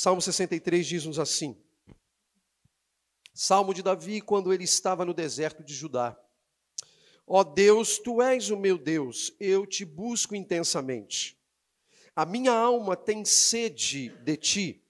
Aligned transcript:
Salmo 0.00 0.22
63 0.22 0.86
diz-nos 0.86 1.18
assim: 1.18 1.60
Salmo 3.34 3.74
de 3.74 3.82
Davi, 3.82 4.20
quando 4.20 4.52
ele 4.52 4.62
estava 4.62 5.04
no 5.04 5.12
deserto 5.12 5.64
de 5.64 5.74
Judá. 5.74 6.16
Ó 7.26 7.42
Deus, 7.42 7.98
tu 7.98 8.22
és 8.22 8.48
o 8.48 8.56
meu 8.56 8.78
Deus, 8.78 9.34
eu 9.40 9.66
te 9.66 9.84
busco 9.84 10.36
intensamente. 10.36 11.36
A 12.14 12.24
minha 12.24 12.52
alma 12.52 12.94
tem 12.94 13.24
sede 13.24 14.10
de 14.22 14.36
ti. 14.36 14.86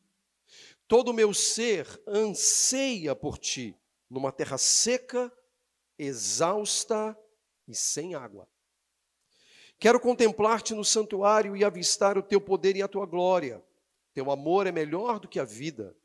Todo 0.86 1.08
o 1.08 1.14
meu 1.14 1.32
ser 1.32 1.86
anseia 2.06 3.16
por 3.16 3.38
ti, 3.38 3.74
numa 4.10 4.30
terra 4.30 4.58
seca, 4.58 5.32
exausta 5.98 7.18
e 7.66 7.74
sem 7.74 8.14
água. 8.14 8.46
Quero 9.78 9.98
contemplar-te 10.00 10.74
no 10.74 10.84
santuário 10.84 11.56
e 11.56 11.64
avistar 11.64 12.18
o 12.18 12.22
teu 12.22 12.42
poder 12.42 12.76
e 12.76 12.82
a 12.82 12.88
tua 12.88 13.06
glória. 13.06 13.66
Teu 14.18 14.32
amor 14.32 14.66
é 14.66 14.72
melhor 14.72 15.20
do 15.20 15.28
que 15.28 15.38
a 15.38 15.44
vida. 15.44 15.96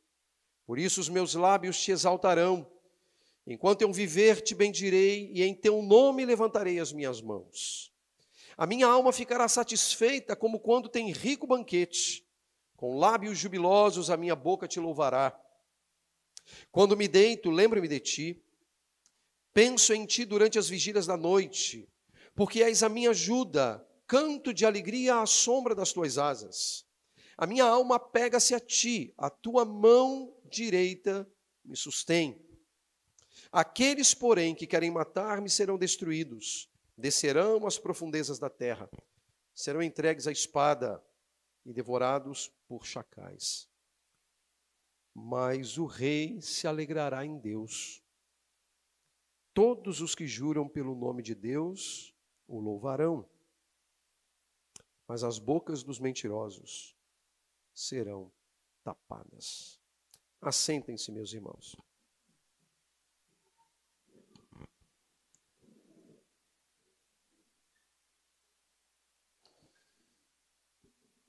Por 0.68 0.78
isso 0.78 1.02
os 1.02 1.10
meus 1.10 1.34
lábios 1.34 1.82
te 1.82 1.92
exaltarão. 1.92 2.72
Enquanto 3.48 3.82
eu 3.82 3.92
viver, 3.92 4.40
te 4.40 4.54
bendirei 4.54 5.32
e 5.34 5.42
em 5.42 5.56
teu 5.56 5.82
nome 5.82 6.24
levantarei 6.24 6.80
as 6.80 6.94
minhas 6.94 7.24
mãos. 7.24 7.92
A 8.56 8.68
minha 8.68 8.86
alma 8.86 9.12
ficará 9.12 9.48
satisfeita 9.48 10.36
como 10.36 10.60
quando 10.60 10.90
tem 10.90 11.12
rico 11.12 11.48
banquete. 11.48 12.24
Com 12.76 13.00
lábios 13.00 13.40
jubilosos 13.40 14.12
a 14.12 14.16
minha 14.16 14.36
boca 14.36 14.68
te 14.68 14.80
louvará. 14.80 15.36
Quando 16.72 16.96
me 16.96 17.08
deito, 17.08 17.50
lembro-me 17.50 17.88
de 17.88 18.00
ti. 18.00 18.44
Penso 19.56 19.92
em 19.92 20.06
ti 20.06 20.24
durante 20.24 20.60
as 20.60 20.70
vigílias 20.70 21.08
da 21.08 21.18
noite, 21.18 21.90
porque 22.36 22.62
és 22.62 22.84
a 22.84 22.90
minha 22.90 23.10
ajuda. 23.10 23.84
Canto 24.06 24.54
de 24.54 24.68
alegria 24.68 25.20
à 25.20 25.26
sombra 25.26 25.74
das 25.74 25.92
tuas 25.92 26.20
asas. 26.20 26.86
A 27.44 27.46
minha 27.46 27.66
alma 27.66 28.00
pega-se 28.00 28.56
a 28.56 28.60
ti, 28.60 29.14
a 29.18 29.30
tua 29.30 29.66
mão 29.66 30.34
direita 30.46 31.30
me 31.62 31.76
sustém. 31.76 32.42
Aqueles, 33.52 34.14
porém, 34.14 34.56
que 34.56 34.66
querem 34.66 34.90
matar-me 34.90 35.50
serão 35.50 35.78
destruídos, 35.78 36.72
descerão 36.98 37.68
às 37.68 37.78
profundezas 37.78 38.40
da 38.40 38.50
terra, 38.50 38.90
serão 39.54 39.84
entregues 39.84 40.26
à 40.26 40.32
espada 40.32 41.04
e 41.66 41.74
devorados 41.74 42.50
por 42.66 42.86
chacais. 42.86 43.70
Mas 45.14 45.78
o 45.78 45.86
rei 45.86 46.42
se 46.42 46.66
alegrará 46.66 47.26
em 47.26 47.38
Deus. 47.38 48.02
Todos 49.54 50.00
os 50.00 50.16
que 50.16 50.26
juram 50.26 50.70
pelo 50.70 50.96
nome 50.96 51.22
de 51.22 51.36
Deus 51.36 52.16
o 52.48 52.58
louvarão. 52.58 53.30
Mas 55.06 55.26
as 55.26 55.40
bocas 55.40 55.84
dos 55.84 56.00
mentirosos 56.00 56.93
serão 57.74 58.32
tapadas. 58.84 59.80
Assentem-se, 60.42 61.12
meus 61.12 61.34
irmãos. 61.34 61.76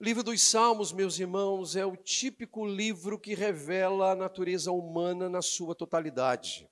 livro 0.05 0.23
dos 0.23 0.43
Salmos, 0.43 0.93
meus 0.93 1.19
irmãos, 1.19 1.77
é 1.77 1.87
o 1.87 1.97
típico 1.97 2.67
livro 2.67 3.19
que 3.19 3.35
revela 3.35 4.11
a 4.11 4.15
natureza 4.15 4.71
humana 4.71 5.31
na 5.31 5.41
sua 5.41 5.75
totalidade. 5.75 6.69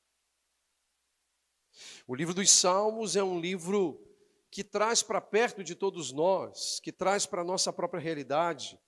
O 2.07 2.15
livro 2.15 2.35
dos 2.35 2.51
Salmos 2.51 3.17
é 3.17 3.23
um 3.23 3.41
livro 3.41 3.99
que 4.51 4.63
traz 4.63 5.03
para 5.03 5.19
perto 5.19 5.65
de 5.65 5.75
todos 5.75 6.13
nós, 6.13 6.79
que 6.79 6.93
traz 6.93 7.25
para 7.25 7.41
a 7.41 7.45
nossa 7.45 7.73
própria 7.73 8.03
realidade, 8.03 8.79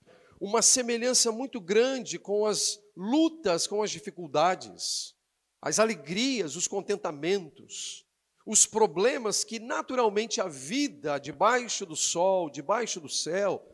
uma 0.45 0.61
semelhança 0.61 1.33
muito 1.33 1.59
grande 1.59 2.19
com 2.19 2.45
as 2.45 2.78
lutas, 2.95 3.67
com 3.67 3.83
as 3.83 3.91
dificuldades, 3.91 5.17
as 5.59 5.78
alegrias, 5.78 6.55
os 6.55 6.69
contentamentos, 6.69 8.06
os 8.45 8.67
problemas 8.67 9.42
que 9.42 9.59
naturalmente 9.59 10.42
a 10.42 10.46
vida 10.46 11.17
debaixo 11.17 11.86
do 11.86 11.96
sol, 11.96 12.51
debaixo 12.51 13.01
do 13.01 13.08
céu, 13.08 13.67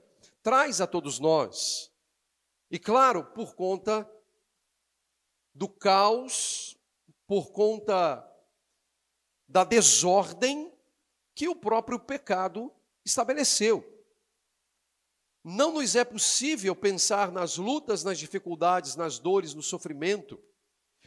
traz 0.44 0.80
a 0.80 0.86
todos 0.86 1.18
nós. 1.18 1.90
E 2.70 2.78
claro, 2.78 3.24
por 3.24 3.56
conta 3.56 4.08
do 5.52 5.68
caos, 5.68 6.78
por 7.26 7.50
conta 7.50 8.24
da 9.48 9.64
desordem 9.64 10.72
que 11.34 11.48
o 11.48 11.56
próprio 11.56 11.98
pecado 11.98 12.72
estabeleceu. 13.04 13.99
Não 15.42 15.72
nos 15.72 15.96
é 15.96 16.04
possível 16.04 16.76
pensar 16.76 17.32
nas 17.32 17.56
lutas, 17.56 18.04
nas 18.04 18.18
dificuldades, 18.18 18.94
nas 18.94 19.18
dores, 19.18 19.54
no 19.54 19.62
sofrimento, 19.62 20.38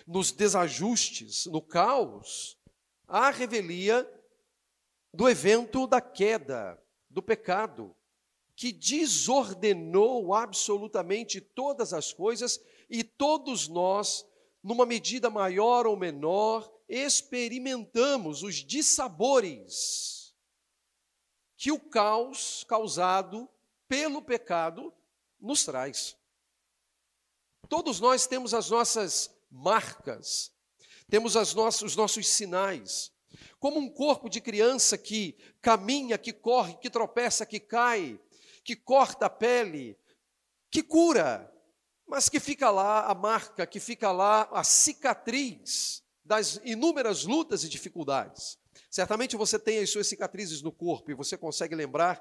nos 0.08 0.32
desajustes, 0.32 1.46
no 1.46 1.62
caos, 1.62 2.58
à 3.08 3.30
revelia 3.30 4.10
do 5.14 5.30
evento 5.30 5.86
da 5.86 6.02
queda, 6.02 6.82
do 7.10 7.22
pecado, 7.22 7.96
que 8.56 8.72
desordenou 8.72 10.34
absolutamente 10.34 11.40
todas 11.40 11.94
as 11.94 12.12
coisas 12.12 12.60
e 12.90 13.04
todos 13.04 13.68
nós, 13.68 14.26
numa 14.64 14.86
medida 14.86 15.30
maior 15.30 15.86
ou 15.86 15.96
menor, 15.96 16.72
experimentamos 16.90 18.42
os 18.42 18.56
dissabores 18.56 20.36
que 21.56 21.72
o 21.72 21.80
caos 21.80 22.64
causado 22.68 23.48
pelo 23.94 24.24
pecado 24.24 24.92
nos 25.40 25.64
traz. 25.64 26.18
Todos 27.70 28.00
nós 28.00 28.26
temos 28.26 28.52
as 28.52 28.68
nossas 28.68 29.30
marcas, 29.52 30.52
temos 31.08 31.38
as 31.38 31.54
nossas, 31.54 31.84
os 31.84 31.96
nossos 31.96 32.28
sinais. 32.28 33.12
Como 33.60 33.80
um 33.80 33.88
corpo 33.88 34.30
de 34.30 34.42
criança 34.42 34.98
que 34.98 35.38
caminha, 35.62 36.18
que 36.18 36.34
corre, 36.34 36.76
que 36.78 36.90
tropeça, 36.90 37.46
que 37.46 37.60
cai, 37.60 38.20
que 38.64 38.76
corta 38.76 39.28
a 39.28 39.30
pele, 39.30 39.96
que 40.72 40.82
cura, 40.82 41.54
mas 42.08 42.28
que 42.28 42.40
fica 42.40 42.72
lá 42.72 43.06
a 43.06 43.14
marca, 43.14 43.68
que 43.68 43.80
fica 43.80 44.12
lá 44.12 44.50
a 44.52 44.64
cicatriz 44.64 46.04
das 46.26 46.60
inúmeras 46.64 47.26
lutas 47.26 47.64
e 47.64 47.70
dificuldades. 47.70 48.58
Certamente 48.90 49.38
você 49.38 49.60
tem 49.60 49.78
as 49.78 49.92
suas 49.92 50.08
cicatrizes 50.08 50.64
no 50.64 50.72
corpo 50.72 51.12
e 51.12 51.14
você 51.14 51.38
consegue 51.38 51.76
lembrar, 51.76 52.20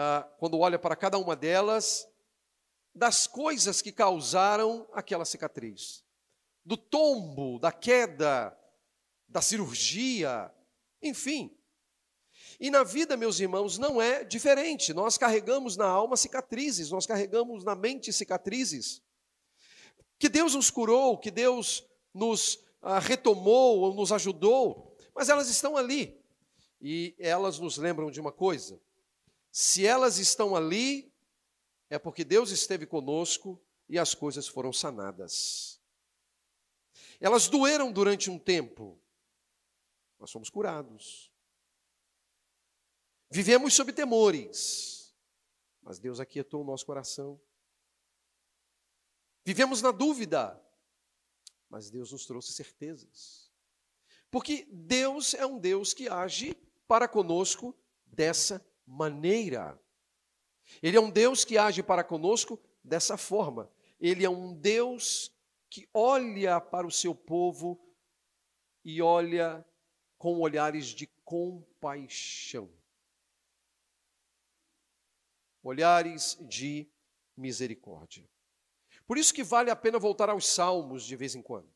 ah, 0.00 0.22
quando 0.38 0.60
olha 0.60 0.78
para 0.78 0.94
cada 0.94 1.18
uma 1.18 1.34
delas, 1.34 2.08
das 2.94 3.26
coisas 3.26 3.82
que 3.82 3.90
causaram 3.90 4.88
aquela 4.92 5.24
cicatriz. 5.24 6.04
Do 6.64 6.76
tombo, 6.76 7.58
da 7.58 7.72
queda, 7.72 8.56
da 9.28 9.42
cirurgia, 9.42 10.54
enfim, 11.02 11.52
e 12.60 12.70
na 12.70 12.84
vida, 12.84 13.16
meus 13.16 13.40
irmãos, 13.40 13.76
não 13.76 14.00
é 14.00 14.24
diferente. 14.24 14.92
Nós 14.94 15.18
carregamos 15.18 15.76
na 15.76 15.86
alma 15.86 16.16
cicatrizes, 16.16 16.90
nós 16.90 17.06
carregamos 17.06 17.64
na 17.64 17.74
mente 17.74 18.12
cicatrizes. 18.12 19.02
Que 20.18 20.28
Deus 20.28 20.54
nos 20.54 20.70
curou, 20.70 21.18
que 21.18 21.30
Deus 21.30 21.84
nos 22.14 22.58
ah, 22.80 22.98
retomou 22.98 23.80
ou 23.80 23.94
nos 23.94 24.12
ajudou, 24.12 24.96
mas 25.14 25.28
elas 25.28 25.48
estão 25.48 25.76
ali. 25.76 26.20
E 26.80 27.16
elas 27.18 27.58
nos 27.58 27.76
lembram 27.76 28.10
de 28.10 28.20
uma 28.20 28.32
coisa: 28.32 28.80
se 29.60 29.84
elas 29.84 30.18
estão 30.18 30.54
ali, 30.54 31.12
é 31.90 31.98
porque 31.98 32.22
Deus 32.22 32.52
esteve 32.52 32.86
conosco 32.86 33.60
e 33.88 33.98
as 33.98 34.14
coisas 34.14 34.46
foram 34.46 34.72
sanadas. 34.72 35.82
Elas 37.18 37.48
doeram 37.48 37.90
durante 37.90 38.30
um 38.30 38.38
tempo, 38.38 39.02
nós 40.16 40.30
fomos 40.30 40.48
curados. 40.48 41.32
Vivemos 43.28 43.74
sob 43.74 43.92
temores, 43.92 45.12
mas 45.82 45.98
Deus 45.98 46.20
aquietou 46.20 46.62
o 46.62 46.64
nosso 46.64 46.86
coração. 46.86 47.40
Vivemos 49.44 49.82
na 49.82 49.90
dúvida, 49.90 50.64
mas 51.68 51.90
Deus 51.90 52.12
nos 52.12 52.26
trouxe 52.26 52.52
certezas. 52.52 53.50
Porque 54.30 54.68
Deus 54.70 55.34
é 55.34 55.44
um 55.44 55.58
Deus 55.58 55.92
que 55.92 56.08
age 56.08 56.54
para 56.86 57.08
conosco 57.08 57.76
dessa 58.06 58.64
maneira. 58.88 59.78
Ele 60.82 60.96
é 60.96 61.00
um 61.00 61.10
Deus 61.10 61.44
que 61.44 61.58
age 61.58 61.82
para 61.82 62.02
conosco 62.02 62.60
dessa 62.82 63.16
forma. 63.16 63.70
Ele 64.00 64.24
é 64.24 64.30
um 64.30 64.54
Deus 64.54 65.32
que 65.70 65.88
olha 65.92 66.60
para 66.60 66.86
o 66.86 66.90
seu 66.90 67.14
povo 67.14 67.78
e 68.84 69.02
olha 69.02 69.64
com 70.16 70.40
olhares 70.40 70.86
de 70.86 71.06
compaixão 71.24 72.70
olhares 75.68 76.38
de 76.40 76.88
misericórdia. 77.36 78.28
Por 79.06 79.18
isso 79.18 79.34
que 79.34 79.42
vale 79.42 79.70
a 79.70 79.76
pena 79.76 79.98
voltar 79.98 80.28
aos 80.28 80.46
Salmos 80.46 81.04
de 81.04 81.16
vez 81.16 81.34
em 81.34 81.42
quando, 81.42 81.68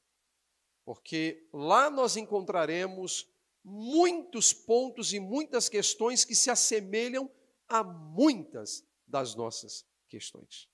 porque 0.85 1.47
lá 1.53 1.91
nós 1.91 2.17
encontraremos 2.17 3.29
muitos 3.65 4.53
pontos 4.53 5.13
e 5.13 5.21
muitas 5.21 5.69
questões 5.69 6.25
que 6.25 6.35
se 6.35 6.51
assemelham 6.51 7.31
a 7.69 7.83
muitas 7.83 8.85
das 9.07 9.35
nossas 9.35 9.87
questões. 10.09 10.69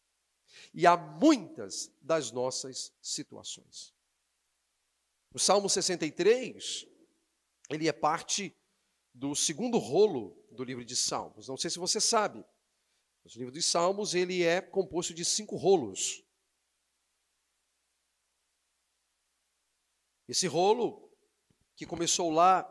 e 0.74 0.86
a 0.86 0.96
muitas 0.96 1.92
das 2.00 2.32
nossas 2.32 2.92
situações. 3.00 3.94
O 5.32 5.38
Salmo 5.38 5.68
63, 5.68 6.86
ele 7.70 7.86
é 7.86 7.92
parte 7.92 8.56
do 9.14 9.36
segundo 9.36 9.78
rolo 9.78 10.36
do 10.50 10.64
livro 10.64 10.84
de 10.84 10.96
Salmos. 10.96 11.46
Não 11.46 11.56
sei 11.56 11.70
se 11.70 11.78
você 11.78 12.00
sabe, 12.00 12.44
mas 13.22 13.36
o 13.36 13.38
livro 13.38 13.52
de 13.52 13.62
Salmos 13.62 14.14
ele 14.14 14.42
é 14.42 14.60
composto 14.60 15.14
de 15.14 15.24
cinco 15.24 15.56
rolos. 15.56 16.24
Esse 20.26 20.46
rolo, 20.46 21.08
que 21.76 21.86
começou 21.86 22.30
lá 22.30 22.62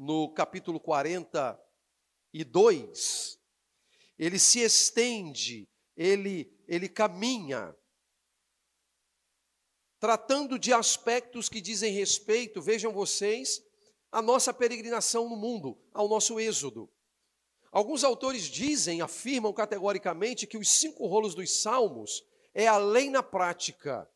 no 0.00 0.32
capítulo 0.32 0.80
42, 0.80 3.38
ele 4.18 4.38
se 4.38 4.60
estende, 4.60 5.68
ele, 5.94 6.50
ele 6.66 6.88
caminha, 6.88 7.76
tratando 9.98 10.58
de 10.58 10.72
aspectos 10.72 11.50
que 11.50 11.60
dizem 11.60 11.92
respeito, 11.92 12.62
vejam 12.62 12.94
vocês, 12.94 13.62
à 14.10 14.22
nossa 14.22 14.54
peregrinação 14.54 15.28
no 15.28 15.36
mundo, 15.36 15.78
ao 15.92 16.08
nosso 16.08 16.40
êxodo. 16.40 16.90
Alguns 17.70 18.02
autores 18.02 18.44
dizem, 18.44 19.02
afirmam 19.02 19.52
categoricamente 19.52 20.46
que 20.46 20.56
os 20.56 20.70
cinco 20.70 21.06
rolos 21.06 21.34
dos 21.34 21.60
Salmos 21.60 22.24
é 22.54 22.66
a 22.66 22.78
lei 22.78 23.10
na 23.10 23.22
prática, 23.22 24.10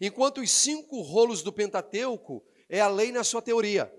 enquanto 0.00 0.40
os 0.40 0.50
cinco 0.50 1.02
rolos 1.02 1.42
do 1.42 1.52
Pentateuco 1.52 2.42
é 2.66 2.80
a 2.80 2.88
lei 2.88 3.12
na 3.12 3.22
sua 3.22 3.42
teoria. 3.42 3.94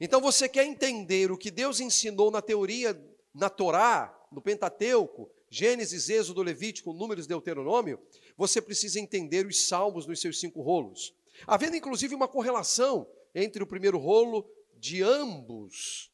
Então 0.00 0.20
você 0.20 0.48
quer 0.48 0.64
entender 0.64 1.30
o 1.30 1.38
que 1.38 1.50
Deus 1.50 1.80
ensinou 1.80 2.30
na 2.30 2.42
teoria, 2.42 3.00
na 3.34 3.48
Torá, 3.48 4.16
no 4.30 4.40
Pentateuco, 4.40 5.30
Gênesis, 5.48 6.08
Êxodo, 6.08 6.42
Levítico, 6.42 6.92
Números, 6.92 7.26
Deuteronômio, 7.26 8.00
você 8.36 8.60
precisa 8.60 8.98
entender 8.98 9.46
os 9.46 9.66
salmos 9.66 10.06
nos 10.06 10.20
seus 10.20 10.40
cinco 10.40 10.62
rolos. 10.62 11.14
Havendo 11.46 11.76
inclusive 11.76 12.14
uma 12.14 12.28
correlação 12.28 13.08
entre 13.34 13.62
o 13.62 13.66
primeiro 13.66 13.98
rolo 13.98 14.48
de 14.76 15.02
ambos 15.02 16.10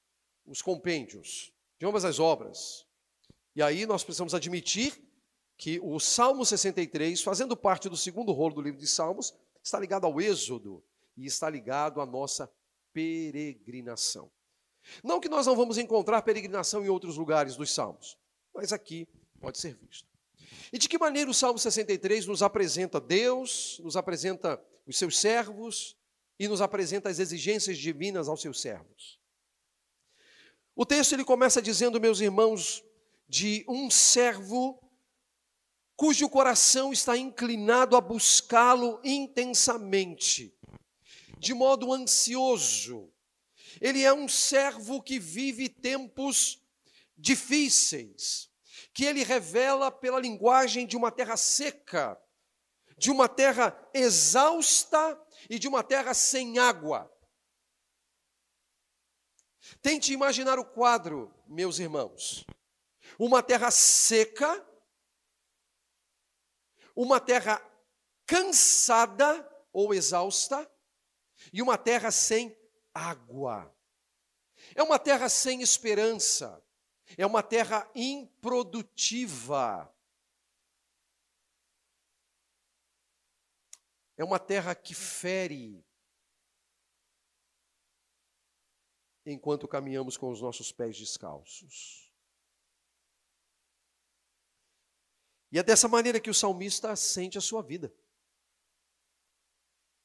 os 0.47 0.61
compêndios, 0.61 1.53
de 1.79 1.87
ambas 1.87 2.05
as 2.05 2.19
obras. 2.19 2.87
E 3.55 3.62
aí 3.62 3.87
nós 3.87 4.03
precisamos 4.03 4.35
admitir 4.35 5.00
que 5.56 5.79
o 5.81 6.00
Salmo 6.00 6.44
63, 6.44 7.23
fazendo 7.23 7.56
parte 7.56 7.88
do 7.88 7.97
segundo 7.97 8.32
rolo 8.32 8.55
do 8.55 8.62
livro 8.62 8.81
de 8.81 8.87
Salmos, 8.87 9.35
está 9.62 9.79
ligado 9.79 10.06
ao 10.06 10.21
Êxodo 10.21 10.82
e 11.17 11.27
está 11.27 11.49
ligado 11.49 12.00
à 12.00 12.06
nossa 12.06 12.50
peregrinação. 12.92 14.31
Não 15.02 15.20
que 15.20 15.28
nós 15.28 15.46
não 15.46 15.56
vamos 15.56 15.78
encontrar 15.78 16.22
peregrinação 16.22 16.84
em 16.84 16.88
outros 16.88 17.16
lugares 17.16 17.56
dos 17.56 17.72
Salmos, 17.72 18.16
mas 18.54 18.72
aqui 18.72 19.06
pode 19.40 19.58
ser 19.58 19.75
visto. 19.75 20.08
E 20.72 20.78
de 20.78 20.88
que 20.88 20.98
maneira 20.98 21.31
o 21.31 21.34
Salmo 21.34 21.58
63 21.58 22.26
nos 22.26 22.42
apresenta 22.42 23.00
Deus, 23.00 23.81
nos 23.82 23.96
apresenta 23.96 24.62
os 24.87 24.98
seus 24.98 25.19
servos 25.19 25.96
e 26.38 26.48
nos 26.48 26.60
apresenta 26.60 27.08
as 27.08 27.19
exigências 27.19 27.78
divinas 27.78 28.28
aos 28.28 28.40
seus 28.40 28.60
servos? 28.60 29.19
O 30.75 30.86
texto 30.86 31.12
ele 31.12 31.25
começa 31.25 31.60
dizendo, 31.60 32.00
meus 32.00 32.20
irmãos, 32.20 32.82
de 33.28 33.64
um 33.69 33.90
servo 33.90 34.81
cujo 35.96 36.28
coração 36.31 36.93
está 36.93 37.16
inclinado 37.16 37.94
a 37.94 38.00
buscá-lo 38.00 38.98
intensamente, 39.04 40.56
de 41.40 41.54
modo 41.54 41.90
ansioso, 41.92 43.10
ele 43.81 44.04
é 44.04 44.12
um 44.12 44.28
servo 44.28 45.02
que 45.02 45.19
vive 45.19 45.70
tempos 45.70 46.62
difíceis, 47.16 48.50
que 48.92 49.06
ele 49.06 49.25
revela 49.25 49.90
pela 49.90 50.20
linguagem 50.20 50.87
de 50.87 50.98
uma 50.98 51.10
terra 51.10 51.38
seca, 51.38 52.20
de 52.98 53.10
uma 53.10 53.26
terra 53.26 53.75
exausta 53.94 55.19
e 55.48 55.58
de 55.58 55.66
uma 55.66 55.82
terra 55.82 56.12
sem 56.12 56.58
água. 56.58 57.10
Tente 59.81 60.12
imaginar 60.12 60.58
o 60.58 60.64
quadro, 60.64 61.34
meus 61.46 61.78
irmãos. 61.78 62.44
Uma 63.19 63.43
terra 63.43 63.70
seca, 63.70 64.66
uma 66.94 67.19
terra 67.19 67.66
cansada 68.26 69.48
ou 69.72 69.94
exausta, 69.94 70.70
e 71.52 71.61
uma 71.62 71.76
terra 71.79 72.11
sem 72.11 72.56
água. 72.94 73.75
É 74.75 74.82
uma 74.82 74.99
terra 74.99 75.29
sem 75.29 75.62
esperança, 75.62 76.62
é 77.17 77.25
uma 77.26 77.43
terra 77.43 77.91
improdutiva. 77.94 79.93
É 84.17 84.25
uma 84.25 84.38
terra 84.38 84.75
que 84.75 84.94
fere 84.94 85.82
enquanto 89.25 89.67
caminhamos 89.67 90.17
com 90.19 90.31
os 90.31 90.43
nossos 90.43 90.70
pés 90.70 90.99
descalços. 90.99 92.12
E 95.50 95.58
é 95.58 95.62
dessa 95.62 95.88
maneira 95.88 96.20
que 96.20 96.31
o 96.31 96.35
salmista 96.35 96.94
sente 96.94 97.38
a 97.38 97.41
sua 97.41 97.62
vida. 97.62 97.93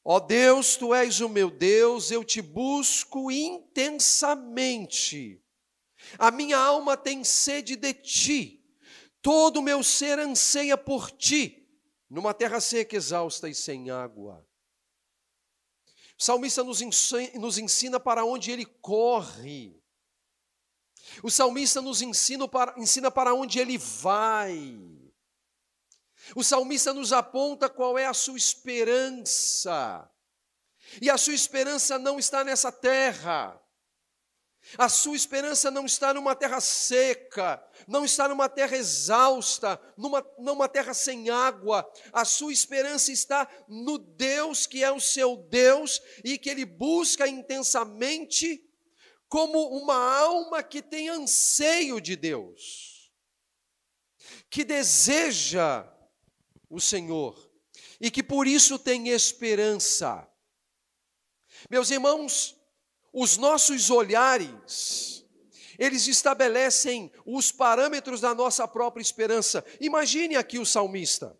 Ó 0.07 0.19
Deus, 0.19 0.77
tu 0.77 0.93
és 0.93 1.19
o 1.19 1.27
meu 1.27 1.49
Deus, 1.49 2.11
eu 2.11 2.23
te 2.23 2.39
busco 2.39 3.31
intensamente. 3.31 5.43
A 6.19 6.29
minha 6.29 6.59
alma 6.59 6.95
tem 6.95 7.23
sede 7.23 7.75
de 7.75 7.91
ti, 7.91 8.63
todo 9.19 9.57
o 9.57 9.63
meu 9.63 9.83
ser 9.83 10.19
anseia 10.19 10.77
por 10.77 11.09
ti, 11.09 11.67
numa 12.07 12.35
terra 12.35 12.61
seca, 12.61 12.95
exausta 12.95 13.49
e 13.49 13.55
sem 13.55 13.89
água. 13.89 14.47
O 16.19 16.23
salmista 16.23 16.63
nos 16.63 16.81
ensina, 16.81 17.39
nos 17.39 17.57
ensina 17.57 17.99
para 17.99 18.23
onde 18.23 18.51
ele 18.51 18.65
corre. 18.65 19.81
O 21.23 21.31
salmista 21.31 21.81
nos 21.81 22.03
ensina 22.03 22.47
para, 22.47 22.79
ensina 22.79 23.09
para 23.09 23.33
onde 23.33 23.57
ele 23.57 23.79
vai. 23.79 24.77
O 26.33 26.44
salmista 26.44 26.94
nos 26.94 27.12
aponta 27.12 27.69
qual 27.69 27.98
é 27.98 28.06
a 28.06 28.13
sua 28.13 28.38
esperança. 28.38 30.10
E 31.01 31.10
a 31.10 31.18
sua 31.18 31.33
esperança 31.33 32.00
não 32.00 32.18
está 32.18 32.44
nessa 32.44 32.72
terra. 32.72 33.62
A 34.77 34.89
sua 34.89 35.16
esperança 35.16 35.69
não 35.69 35.86
está 35.86 36.12
numa 36.12 36.36
terra 36.36 36.60
seca, 36.60 37.63
não 37.88 38.04
está 38.04 38.27
numa 38.27 38.50
terra 38.50 38.75
exausta, 38.75 39.80
numa, 39.95 40.25
numa 40.39 40.68
terra 40.68 40.94
sem 40.94 41.30
água. 41.30 41.88
A 42.12 42.25
sua 42.25 42.51
esperança 42.51 43.12
está 43.12 43.48
no 43.68 44.00
Deus 44.00 44.65
que 44.65 44.84
é 44.84 44.91
o 44.91 45.00
seu 45.00 45.38
Deus 45.38 46.01
e 46.24 46.38
que 46.38 46.50
ele 46.50 46.65
busca 46.65 47.27
intensamente 47.27 48.63
como 49.27 49.67
uma 49.70 50.17
alma 50.17 50.63
que 50.63 50.82
tem 50.82 51.10
anseio 51.10 52.01
de 52.01 52.15
Deus, 52.15 53.12
que 54.50 54.63
deseja 54.63 55.88
o 56.69 56.79
Senhor 56.79 57.51
e 58.00 58.10
que 58.12 58.24
por 58.24 58.48
isso 58.48 58.77
tem 58.77 59.10
esperança. 59.10 60.27
Meus 61.69 61.89
irmãos, 61.89 62.55
os 63.13 63.38
nossos 63.38 63.89
olhares, 63.89 65.25
eles 65.79 66.07
estabelecem 66.07 67.12
os 67.25 67.51
parâmetros 67.51 68.22
da 68.22 68.34
nossa 68.34 68.67
própria 68.67 69.01
esperança. 69.01 69.63
Imagine 69.79 70.36
aqui 70.36 70.60
o 70.60 70.65
salmista. 70.65 71.38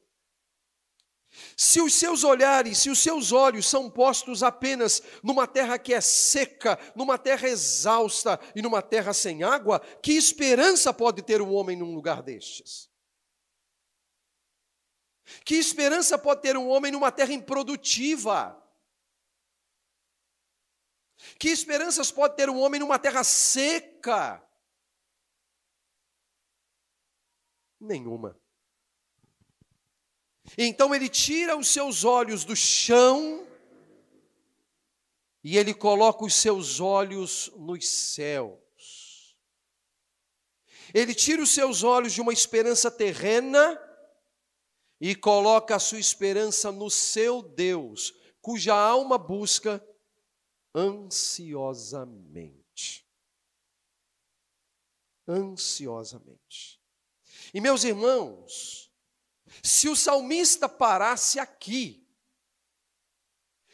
Se 1.58 1.82
os 1.82 1.94
seus 1.94 2.24
olhares, 2.24 2.78
se 2.78 2.90
os 2.90 3.00
seus 3.00 3.34
olhos 3.34 3.66
são 3.66 3.90
postos 3.90 4.42
apenas 4.42 5.02
numa 5.22 5.46
terra 5.46 5.78
que 5.78 5.94
é 5.94 6.00
seca, 6.00 6.80
numa 6.96 7.18
terra 7.18 7.50
exausta 7.50 8.40
e 8.56 8.62
numa 8.62 8.82
terra 8.82 9.14
sem 9.14 9.44
água, 9.44 9.82
que 10.02 10.14
esperança 10.14 10.94
pode 10.94 11.22
ter 11.22 11.42
um 11.42 11.54
homem 11.54 11.76
num 11.76 11.94
lugar 11.94 12.24
destes? 12.24 12.90
Que 15.44 15.56
esperança 15.56 16.18
pode 16.18 16.42
ter 16.42 16.56
um 16.56 16.68
homem 16.68 16.92
numa 16.92 17.12
terra 17.12 17.34
improdutiva? 17.34 18.62
Que 21.40 21.50
esperanças 21.50 22.12
pode 22.12 22.36
ter 22.36 22.50
um 22.50 22.60
homem 22.60 22.80
numa 22.80 23.00
terra 23.00 23.24
seca? 23.24 24.42
Nenhuma. 27.80 28.40
Então 30.58 30.94
ele 30.94 31.10
tira 31.10 31.58
os 31.58 31.68
seus 31.70 32.04
olhos 32.04 32.46
do 32.46 32.56
chão 32.56 33.48
e 35.44 35.58
ele 35.58 35.74
coloca 35.74 36.24
os 36.24 36.36
seus 36.36 36.80
olhos 36.80 37.52
nos 37.56 37.88
céus. 37.88 39.36
Ele 40.94 41.16
tira 41.16 41.42
os 41.42 41.52
seus 41.52 41.84
olhos 41.84 42.14
de 42.14 42.22
uma 42.22 42.32
esperança 42.32 42.92
terrena 42.92 43.80
e 45.08 45.14
coloca 45.14 45.76
a 45.76 45.80
sua 45.80 46.00
esperança 46.00 46.72
no 46.72 46.90
seu 46.90 47.44
Deus, 47.44 48.12
cuja 48.42 48.74
alma 48.74 49.20
busca 49.20 49.88
ansiosamente. 50.74 53.08
Ansiosamente. 55.28 56.82
E 57.54 57.62
meus 57.62 57.84
irmãos, 57.84 58.92
Se 59.62 59.88
o 59.88 59.96
salmista 59.96 60.68
parasse 60.68 61.40
aqui, 61.40 62.04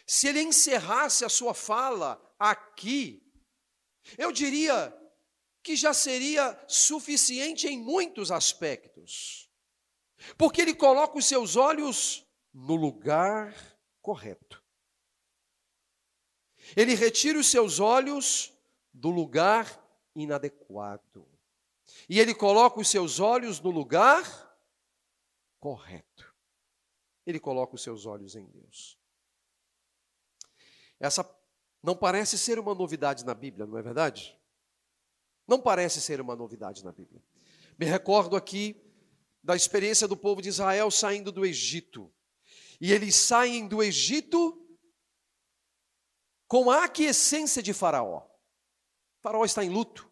se 0.06 0.28
ele 0.28 0.42
encerrasse 0.42 1.24
a 1.24 1.30
sua 1.30 1.54
fala 1.54 2.22
aqui, 2.38 3.26
eu 4.18 4.34
diria 4.34 4.94
que 5.64 5.78
já 5.78 5.94
seria 5.94 6.62
suficiente 6.68 7.68
em 7.68 7.80
muitos 7.80 8.32
aspectos, 8.32 9.41
porque 10.38 10.62
ele 10.62 10.74
coloca 10.74 11.18
os 11.18 11.26
seus 11.26 11.56
olhos 11.56 12.26
no 12.54 12.76
lugar 12.76 13.56
correto. 14.02 14.64
Ele 16.76 16.94
retira 16.96 17.40
os 17.40 17.48
seus 17.48 17.80
olhos 17.80 18.54
do 18.94 19.10
lugar 19.10 19.80
inadequado. 20.16 21.28
E 22.08 22.20
ele 22.20 22.34
coloca 22.34 22.80
os 22.80 22.90
seus 22.90 23.20
olhos 23.20 23.60
no 23.60 23.70
lugar 23.70 24.24
correto. 25.60 26.34
Ele 27.26 27.40
coloca 27.40 27.76
os 27.76 27.84
seus 27.84 28.06
olhos 28.06 28.36
em 28.36 28.46
Deus. 28.46 28.98
Essa 31.00 31.28
não 31.82 31.96
parece 31.96 32.38
ser 32.38 32.60
uma 32.60 32.76
novidade 32.76 33.26
na 33.26 33.34
Bíblia, 33.34 33.66
não 33.66 33.78
é 33.78 33.82
verdade? 33.82 34.40
Não 35.48 35.60
parece 35.60 36.00
ser 36.00 36.22
uma 36.22 36.36
novidade 36.36 36.84
na 36.86 36.92
Bíblia. 36.92 37.22
Me 37.78 37.86
recordo 37.86 38.36
aqui 38.36 38.80
da 39.44 39.56
experiência 39.56 40.08
do 40.08 40.16
povo 40.16 40.42
de 40.42 40.50
Israel 40.50 40.92
saindo 40.92 41.32
do 41.32 41.46
Egito. 41.46 42.14
E 42.80 42.92
eles 42.92 43.16
saem 43.16 43.68
do 43.68 43.82
Egito 43.82 44.58
com 46.48 46.70
a 46.70 46.86
aquiescência 46.86 47.62
de 47.62 47.74
Faraó. 47.74 48.28
Faraó 49.22 49.46
está 49.46 49.64
em 49.64 49.70
luto, 49.70 50.12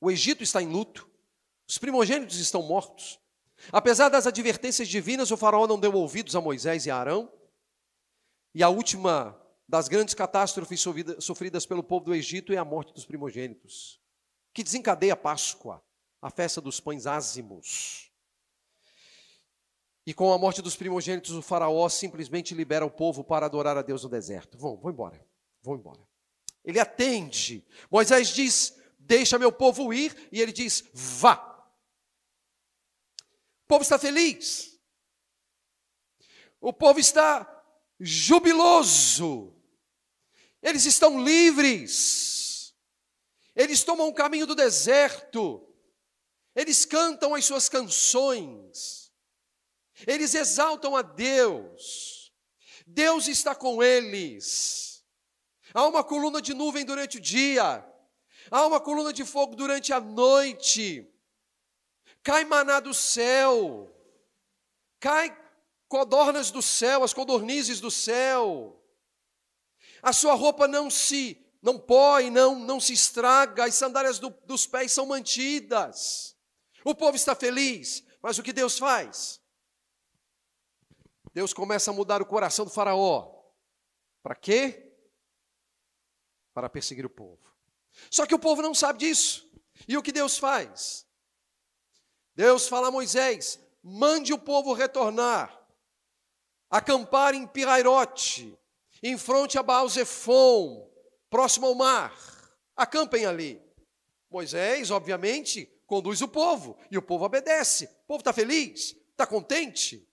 o 0.00 0.10
Egito 0.10 0.42
está 0.42 0.62
em 0.62 0.68
luto, 0.68 1.10
os 1.68 1.78
primogênitos 1.78 2.38
estão 2.38 2.62
mortos. 2.62 3.18
Apesar 3.72 4.08
das 4.08 4.26
advertências 4.26 4.88
divinas, 4.88 5.30
o 5.30 5.36
Faraó 5.36 5.66
não 5.66 5.80
deu 5.80 5.92
ouvidos 5.94 6.36
a 6.36 6.40
Moisés 6.40 6.86
e 6.86 6.90
a 6.90 6.96
Arão. 6.96 7.32
E 8.54 8.62
a 8.62 8.68
última 8.68 9.40
das 9.66 9.88
grandes 9.88 10.12
catástrofes 10.12 10.84
sofridas 11.18 11.64
pelo 11.64 11.82
povo 11.82 12.04
do 12.04 12.14
Egito 12.14 12.52
é 12.52 12.58
a 12.58 12.64
morte 12.64 12.92
dos 12.92 13.06
primogênitos, 13.06 13.98
que 14.52 14.62
desencadeia 14.62 15.14
a 15.14 15.16
Páscoa, 15.16 15.82
a 16.20 16.28
festa 16.28 16.60
dos 16.60 16.78
pães 16.78 17.06
ázimos. 17.06 18.11
E 20.04 20.12
com 20.12 20.32
a 20.32 20.38
morte 20.38 20.60
dos 20.60 20.74
primogênitos, 20.74 21.30
o 21.30 21.42
Faraó 21.42 21.88
simplesmente 21.88 22.54
libera 22.54 22.84
o 22.84 22.90
povo 22.90 23.22
para 23.22 23.46
adorar 23.46 23.76
a 23.76 23.82
Deus 23.82 24.02
no 24.02 24.08
deserto. 24.08 24.58
Vão, 24.58 24.76
vão 24.76 24.90
embora, 24.90 25.24
vão 25.62 25.76
embora. 25.76 26.00
Ele 26.64 26.80
atende. 26.80 27.64
Moisés 27.90 28.28
diz: 28.28 28.76
Deixa 28.98 29.38
meu 29.38 29.52
povo 29.52 29.92
ir, 29.92 30.28
e 30.32 30.40
ele 30.40 30.52
diz: 30.52 30.84
Vá. 30.92 31.48
O 33.64 33.68
povo 33.68 33.82
está 33.82 33.98
feliz. 33.98 34.78
O 36.60 36.72
povo 36.72 36.98
está 36.98 37.48
jubiloso. 37.98 39.54
Eles 40.60 40.84
estão 40.84 41.22
livres. 41.22 42.74
Eles 43.54 43.82
tomam 43.82 44.08
o 44.08 44.14
caminho 44.14 44.46
do 44.46 44.54
deserto. 44.54 45.68
Eles 46.54 46.84
cantam 46.84 47.34
as 47.34 47.44
suas 47.44 47.68
canções. 47.68 49.01
Eles 50.06 50.34
exaltam 50.34 50.96
a 50.96 51.02
Deus. 51.02 52.32
Deus 52.86 53.28
está 53.28 53.54
com 53.54 53.82
eles. 53.82 55.04
Há 55.72 55.86
uma 55.86 56.02
coluna 56.04 56.42
de 56.42 56.54
nuvem 56.54 56.84
durante 56.84 57.18
o 57.18 57.20
dia. 57.20 57.84
Há 58.50 58.66
uma 58.66 58.80
coluna 58.80 59.12
de 59.12 59.24
fogo 59.24 59.54
durante 59.54 59.92
a 59.92 60.00
noite. 60.00 61.08
Cai 62.22 62.44
maná 62.44 62.80
do 62.80 62.92
céu. 62.92 63.94
Cai 65.00 65.36
codornas 65.88 66.50
do 66.50 66.62
céu, 66.62 67.02
as 67.02 67.12
codornizes 67.12 67.80
do 67.80 67.90
céu 67.90 68.82
a 70.02 70.12
sua 70.12 70.34
roupa 70.34 70.66
não 70.66 70.90
se 70.90 71.38
não 71.62 71.78
põe, 71.78 72.28
não, 72.28 72.58
não 72.58 72.80
se 72.80 72.92
estraga, 72.92 73.64
as 73.66 73.76
sandálias 73.76 74.18
do, 74.18 74.30
dos 74.46 74.66
pés 74.66 74.90
são 74.90 75.06
mantidas. 75.06 76.36
O 76.84 76.92
povo 76.92 77.14
está 77.14 77.36
feliz, 77.36 78.02
mas 78.20 78.36
o 78.36 78.42
que 78.42 78.52
Deus 78.52 78.76
faz? 78.76 79.40
Deus 81.32 81.52
começa 81.52 81.90
a 81.90 81.94
mudar 81.94 82.20
o 82.20 82.26
coração 82.26 82.64
do 82.64 82.70
Faraó. 82.70 83.42
Para 84.22 84.34
quê? 84.34 84.94
Para 86.52 86.68
perseguir 86.68 87.06
o 87.06 87.10
povo. 87.10 87.52
Só 88.10 88.26
que 88.26 88.34
o 88.34 88.38
povo 88.38 88.62
não 88.62 88.74
sabe 88.74 89.00
disso. 89.00 89.50
E 89.88 89.96
o 89.96 90.02
que 90.02 90.12
Deus 90.12 90.38
faz? 90.38 91.06
Deus 92.34 92.68
fala 92.68 92.88
a 92.88 92.90
Moisés: 92.90 93.58
mande 93.82 94.32
o 94.32 94.38
povo 94.38 94.72
retornar, 94.72 95.66
acampar 96.70 97.34
em 97.34 97.46
Pirairote, 97.46 98.58
em 99.02 99.18
frente 99.18 99.58
a 99.58 99.62
Baal 99.62 99.88
Zephon, 99.88 100.90
próximo 101.28 101.66
ao 101.66 101.74
mar. 101.74 102.14
Acampem 102.76 103.26
ali. 103.26 103.62
Moisés, 104.30 104.90
obviamente, 104.90 105.66
conduz 105.86 106.22
o 106.22 106.28
povo 106.28 106.78
e 106.90 106.96
o 106.96 107.02
povo 107.02 107.24
obedece. 107.24 107.84
O 108.04 108.06
povo 108.08 108.20
está 108.20 108.32
feliz, 108.32 108.96
está 109.10 109.26
contente. 109.26 110.08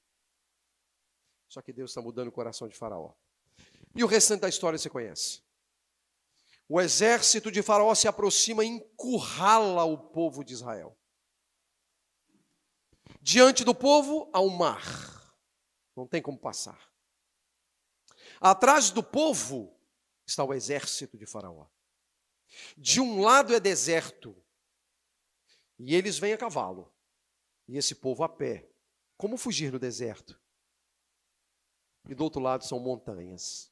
Só 1.50 1.62
que 1.64 1.74
Deus 1.74 1.90
está 1.90 2.02
mudando 2.02 2.28
o 2.28 2.32
coração 2.32 2.68
de 2.68 2.78
Faraó. 2.78 3.12
E 3.96 4.04
o 4.04 4.08
restante 4.08 4.42
da 4.42 4.50
história 4.50 4.78
você 4.78 4.90
conhece. 4.90 5.42
O 6.70 6.80
exército 6.80 7.52
de 7.52 7.64
Faraó 7.64 7.94
se 7.96 8.08
aproxima 8.08 8.64
e 8.64 8.68
encurrala 8.68 9.84
o 9.84 9.98
povo 9.98 10.44
de 10.44 10.54
Israel. 10.54 10.96
Diante 13.20 13.64
do 13.64 13.74
povo, 13.74 14.30
há 14.32 14.40
um 14.40 14.50
mar. 14.50 15.34
Não 15.96 16.08
tem 16.08 16.22
como 16.22 16.38
passar. 16.38 16.94
Atrás 18.40 18.92
do 18.92 19.02
povo 19.02 19.76
está 20.26 20.44
o 20.44 20.54
exército 20.54 21.18
de 21.18 21.26
Faraó. 21.26 21.66
De 22.78 23.02
um 23.02 23.22
lado 23.22 23.56
é 23.56 23.60
deserto, 23.60 24.36
e 25.78 25.96
eles 25.96 26.20
vêm 26.20 26.34
a 26.34 26.38
cavalo, 26.38 26.94
e 27.68 27.78
esse 27.78 27.96
povo 27.96 28.24
a 28.24 28.30
pé. 28.30 28.70
Como 29.18 29.38
fugir 29.38 29.72
no 29.72 29.80
deserto? 29.80 30.40
E 32.10 32.16
do 32.16 32.24
outro 32.24 32.42
lado 32.42 32.66
são 32.66 32.80
montanhas. 32.80 33.72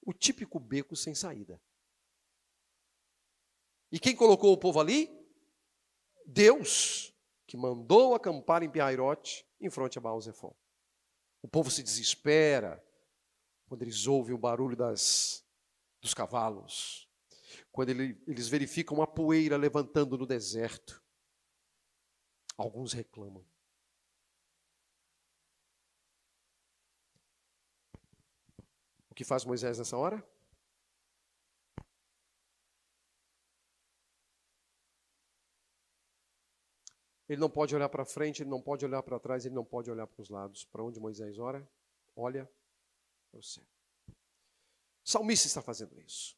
O 0.00 0.12
típico 0.12 0.60
beco 0.60 0.94
sem 0.94 1.12
saída. 1.12 1.60
E 3.90 3.98
quem 3.98 4.14
colocou 4.14 4.52
o 4.52 4.56
povo 4.56 4.78
ali? 4.78 5.10
Deus, 6.24 7.12
que 7.44 7.56
mandou 7.56 8.14
acampar 8.14 8.62
em 8.62 8.70
Piairote, 8.70 9.44
em 9.60 9.68
frente 9.68 9.98
a 9.98 10.00
Baal 10.00 10.20
Zephon. 10.20 10.54
O 11.42 11.48
povo 11.48 11.68
se 11.68 11.82
desespera, 11.82 12.80
quando 13.66 13.82
eles 13.82 14.06
ouvem 14.06 14.32
o 14.32 14.38
barulho 14.38 14.76
das, 14.76 15.44
dos 16.00 16.14
cavalos, 16.14 17.08
quando 17.72 17.88
ele, 17.88 18.22
eles 18.28 18.46
verificam 18.46 19.02
a 19.02 19.06
poeira 19.06 19.56
levantando 19.56 20.16
no 20.16 20.26
deserto. 20.26 21.02
Alguns 22.56 22.92
reclamam. 22.92 23.44
Que 29.16 29.24
faz 29.24 29.46
Moisés 29.46 29.78
nessa 29.78 29.96
hora? 29.96 30.22
Ele 37.26 37.40
não 37.40 37.50
pode 37.50 37.74
olhar 37.74 37.88
para 37.88 38.04
frente, 38.04 38.42
ele 38.42 38.50
não 38.50 38.60
pode 38.60 38.84
olhar 38.84 39.02
para 39.02 39.18
trás, 39.18 39.46
ele 39.46 39.54
não 39.54 39.64
pode 39.64 39.90
olhar 39.90 40.06
para 40.06 40.20
os 40.20 40.28
lados. 40.28 40.64
Para 40.66 40.84
onde 40.84 41.00
Moisés 41.00 41.38
ora? 41.38 41.66
Olha 42.14 42.48
para 43.30 43.40
o 43.40 43.42
céu. 43.42 43.66
Salmista 45.02 45.48
está 45.48 45.62
fazendo 45.62 45.98
isso. 45.98 46.36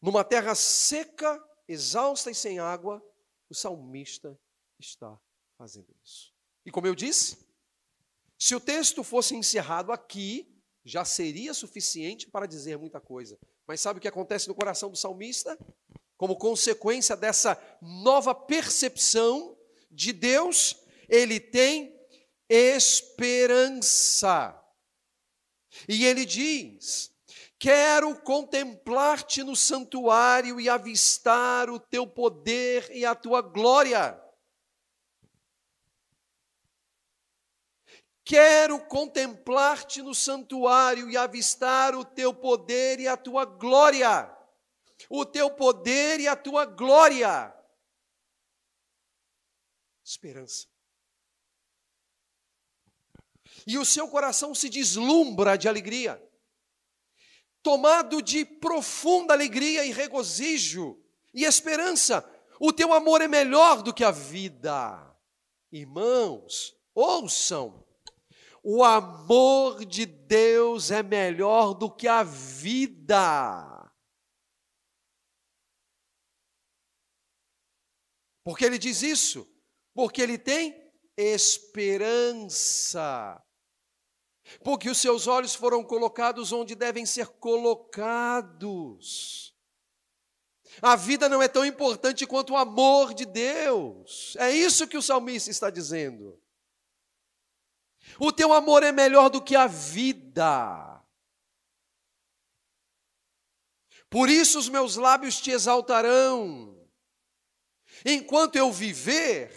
Numa 0.00 0.22
terra 0.22 0.54
seca, 0.54 1.42
exausta 1.66 2.30
e 2.30 2.34
sem 2.34 2.58
água, 2.58 3.02
o 3.48 3.54
salmista 3.54 4.38
está 4.78 5.18
fazendo 5.56 5.92
isso. 6.04 6.34
E 6.66 6.70
como 6.70 6.86
eu 6.86 6.94
disse, 6.94 7.51
se 8.42 8.56
o 8.56 8.60
texto 8.60 9.04
fosse 9.04 9.36
encerrado 9.36 9.92
aqui, 9.92 10.52
já 10.84 11.04
seria 11.04 11.54
suficiente 11.54 12.28
para 12.28 12.44
dizer 12.44 12.76
muita 12.76 13.00
coisa. 13.00 13.38
Mas 13.68 13.80
sabe 13.80 13.98
o 13.98 14.02
que 14.02 14.08
acontece 14.08 14.48
no 14.48 14.54
coração 14.56 14.90
do 14.90 14.96
salmista? 14.96 15.56
Como 16.16 16.34
consequência 16.34 17.16
dessa 17.16 17.56
nova 17.80 18.34
percepção 18.34 19.56
de 19.88 20.12
Deus, 20.12 20.76
ele 21.08 21.38
tem 21.38 21.96
esperança. 22.48 23.40
E 25.88 26.04
ele 26.04 26.24
diz: 26.24 27.12
Quero 27.60 28.20
contemplar-te 28.22 29.44
no 29.44 29.54
santuário 29.54 30.58
e 30.60 30.68
avistar 30.68 31.70
o 31.70 31.78
teu 31.78 32.08
poder 32.08 32.90
e 32.90 33.04
a 33.04 33.14
tua 33.14 33.40
glória. 33.40 34.20
Quero 38.32 38.80
contemplar-te 38.86 40.00
no 40.00 40.14
santuário 40.14 41.10
e 41.10 41.18
avistar 41.18 41.94
o 41.94 42.02
teu 42.02 42.32
poder 42.32 42.98
e 42.98 43.06
a 43.06 43.14
tua 43.14 43.44
glória. 43.44 44.34
O 45.10 45.26
teu 45.26 45.50
poder 45.50 46.18
e 46.18 46.26
a 46.26 46.34
tua 46.34 46.64
glória. 46.64 47.54
esperança. 50.02 50.66
E 53.66 53.76
o 53.76 53.84
seu 53.84 54.08
coração 54.08 54.54
se 54.54 54.70
deslumbra 54.70 55.58
de 55.58 55.68
alegria, 55.68 56.18
tomado 57.62 58.22
de 58.22 58.46
profunda 58.46 59.34
alegria 59.34 59.84
e 59.84 59.92
regozijo 59.92 60.98
e 61.34 61.44
esperança. 61.44 62.24
O 62.58 62.72
teu 62.72 62.94
amor 62.94 63.20
é 63.20 63.28
melhor 63.28 63.82
do 63.82 63.92
que 63.92 64.02
a 64.02 64.10
vida. 64.10 65.14
Irmãos, 65.70 66.74
ouçam. 66.94 67.91
O 68.62 68.84
amor 68.84 69.84
de 69.84 70.06
Deus 70.06 70.92
é 70.92 71.02
melhor 71.02 71.74
do 71.74 71.90
que 71.90 72.06
a 72.06 72.22
vida. 72.22 73.68
Por 78.44 78.56
que 78.56 78.64
ele 78.64 78.78
diz 78.78 79.02
isso? 79.02 79.46
Porque 79.94 80.22
ele 80.22 80.38
tem 80.38 80.80
esperança. 81.16 82.82
Porque 84.64 84.90
os 84.90 84.98
seus 84.98 85.26
olhos 85.26 85.54
foram 85.54 85.84
colocados 85.84 86.52
onde 86.52 86.74
devem 86.74 87.06
ser 87.06 87.28
colocados. 87.28 88.72
A 90.80 90.96
vida 90.96 91.28
não 91.28 91.42
é 91.42 91.48
tão 91.48 91.66
importante 91.66 92.26
quanto 92.26 92.54
o 92.54 92.56
amor 92.56 93.12
de 93.14 93.26
Deus. 93.26 94.34
É 94.36 94.50
isso 94.50 94.88
que 94.88 94.96
o 94.96 95.02
salmista 95.02 95.50
está 95.50 95.68
dizendo. 95.70 96.41
O 98.18 98.32
teu 98.32 98.52
amor 98.52 98.82
é 98.82 98.92
melhor 98.92 99.28
do 99.28 99.42
que 99.42 99.56
a 99.56 99.66
vida. 99.66 101.02
Por 104.08 104.28
isso 104.28 104.58
os 104.58 104.68
meus 104.68 104.96
lábios 104.96 105.40
te 105.40 105.50
exaltarão. 105.50 106.78
Enquanto 108.04 108.56
eu 108.56 108.70
viver, 108.70 109.50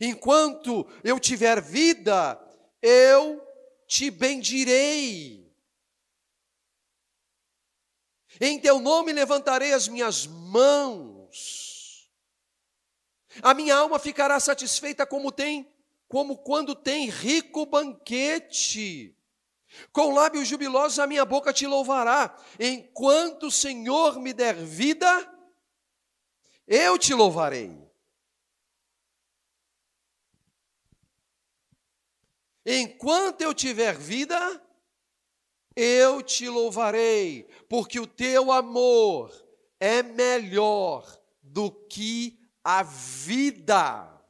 enquanto 0.00 0.86
eu 1.02 1.18
tiver 1.18 1.62
vida, 1.62 2.38
eu 2.82 3.40
te 3.86 4.10
bendirei. 4.10 5.50
Em 8.40 8.58
teu 8.58 8.80
nome 8.80 9.12
levantarei 9.12 9.72
as 9.72 9.88
minhas 9.88 10.26
mãos. 10.26 12.10
A 13.40 13.54
minha 13.54 13.76
alma 13.76 13.98
ficará 13.98 14.38
satisfeita 14.38 15.06
como 15.06 15.32
tem, 15.32 15.71
como 16.12 16.36
quando 16.36 16.74
tem 16.74 17.08
rico 17.08 17.64
banquete. 17.64 19.16
Com 19.90 20.12
lábios 20.12 20.46
jubilosos 20.46 20.98
a 20.98 21.06
minha 21.06 21.24
boca 21.24 21.54
te 21.54 21.66
louvará. 21.66 22.38
Enquanto 22.60 23.46
o 23.46 23.50
Senhor 23.50 24.20
me 24.20 24.34
der 24.34 24.54
vida, 24.54 25.08
eu 26.66 26.98
te 26.98 27.14
louvarei. 27.14 27.74
Enquanto 32.66 33.40
eu 33.40 33.54
tiver 33.54 33.96
vida, 33.96 34.62
eu 35.74 36.20
te 36.20 36.46
louvarei, 36.46 37.48
porque 37.70 37.98
o 37.98 38.06
teu 38.06 38.52
amor 38.52 39.32
é 39.80 40.02
melhor 40.02 41.06
do 41.42 41.70
que 41.70 42.38
a 42.62 42.82
vida. 42.82 44.21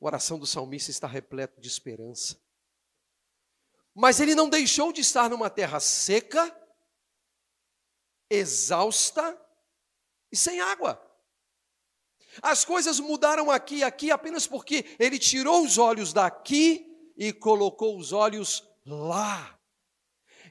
A 0.00 0.06
oração 0.06 0.38
do 0.38 0.46
salmista 0.46 0.90
está 0.90 1.06
repleta 1.06 1.60
de 1.60 1.68
esperança. 1.68 2.40
Mas 3.94 4.18
ele 4.18 4.34
não 4.34 4.48
deixou 4.48 4.92
de 4.92 5.00
estar 5.00 5.28
numa 5.28 5.50
terra 5.50 5.78
seca, 5.78 6.56
exausta 8.30 9.38
e 10.32 10.36
sem 10.36 10.60
água. 10.60 11.00
As 12.40 12.64
coisas 12.64 13.00
mudaram 13.00 13.50
aqui 13.50 13.76
e 13.76 13.84
aqui 13.84 14.10
apenas 14.10 14.46
porque 14.46 14.96
ele 14.98 15.18
tirou 15.18 15.64
os 15.64 15.76
olhos 15.76 16.12
daqui 16.12 16.86
e 17.16 17.32
colocou 17.32 17.98
os 17.98 18.12
olhos 18.12 18.66
lá. 18.86 19.58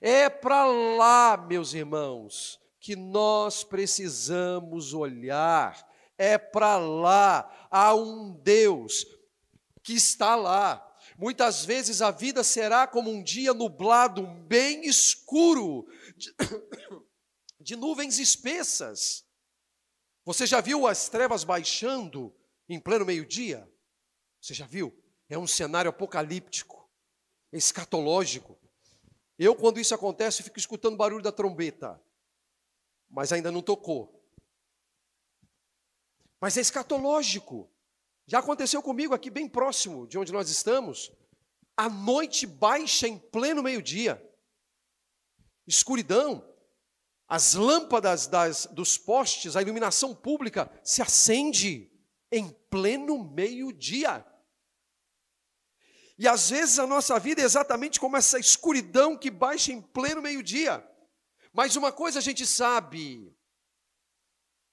É 0.01 0.29
para 0.29 0.65
lá, 0.65 1.37
meus 1.37 1.73
irmãos, 1.73 2.59
que 2.79 2.95
nós 2.95 3.63
precisamos 3.63 4.93
olhar. 4.93 5.87
É 6.17 6.37
para 6.37 6.77
lá. 6.77 7.67
Há 7.71 7.95
um 7.95 8.31
Deus 8.33 9.05
que 9.89 9.95
está 9.95 10.35
lá. 10.35 10.85
Muitas 11.17 11.65
vezes 11.65 11.99
a 11.99 12.11
vida 12.11 12.43
será 12.43 12.85
como 12.85 13.09
um 13.09 13.23
dia 13.23 13.55
nublado, 13.55 14.27
bem 14.45 14.85
escuro, 14.85 15.87
de, 16.15 16.31
de 17.59 17.75
nuvens 17.75 18.19
espessas. 18.19 19.25
Você 20.23 20.45
já 20.45 20.61
viu 20.61 20.85
as 20.85 21.09
trevas 21.09 21.43
baixando 21.43 22.31
em 22.69 22.79
pleno 22.79 23.03
meio-dia? 23.03 23.67
Você 24.39 24.53
já 24.53 24.67
viu? 24.67 24.95
É 25.27 25.39
um 25.39 25.47
cenário 25.47 25.89
apocalíptico, 25.89 26.87
escatológico. 27.51 28.59
Eu, 29.39 29.55
quando 29.55 29.79
isso 29.79 29.95
acontece, 29.95 30.43
fico 30.43 30.59
escutando 30.59 30.93
o 30.93 30.97
barulho 30.97 31.23
da 31.23 31.31
trombeta, 31.31 31.99
mas 33.09 33.33
ainda 33.33 33.51
não 33.51 33.63
tocou. 33.63 34.23
Mas 36.39 36.57
é 36.57 36.61
escatológico. 36.61 37.67
Já 38.29 38.37
aconteceu 38.37 38.79
comigo 38.83 39.15
aqui, 39.15 39.31
bem 39.31 39.49
próximo 39.49 40.05
de 40.05 40.15
onde 40.15 40.31
nós 40.31 40.51
estamos. 40.51 41.11
A 41.75 41.89
noite 41.89 42.45
baixa 42.45 43.07
em 43.07 43.17
pleno 43.17 43.63
meio-dia, 43.63 44.23
escuridão, 45.65 46.47
as 47.27 47.55
lâmpadas 47.55 48.27
das, 48.27 48.67
dos 48.67 48.99
postes, 48.99 49.55
a 49.55 49.63
iluminação 49.63 50.13
pública 50.13 50.71
se 50.83 51.01
acende 51.01 51.91
em 52.31 52.51
pleno 52.69 53.23
meio-dia. 53.23 54.23
E 56.15 56.27
às 56.27 56.51
vezes 56.51 56.77
a 56.77 56.85
nossa 56.85 57.19
vida 57.19 57.41
é 57.41 57.45
exatamente 57.45 57.99
como 57.99 58.15
essa 58.15 58.37
escuridão 58.37 59.17
que 59.17 59.31
baixa 59.31 59.71
em 59.71 59.81
pleno 59.81 60.21
meio-dia. 60.21 60.87
Mas 61.51 61.75
uma 61.75 61.91
coisa 61.91 62.19
a 62.19 62.21
gente 62.21 62.45
sabe: 62.45 63.35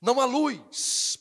não 0.03 0.21
há 0.21 0.27
luz, 0.27 1.17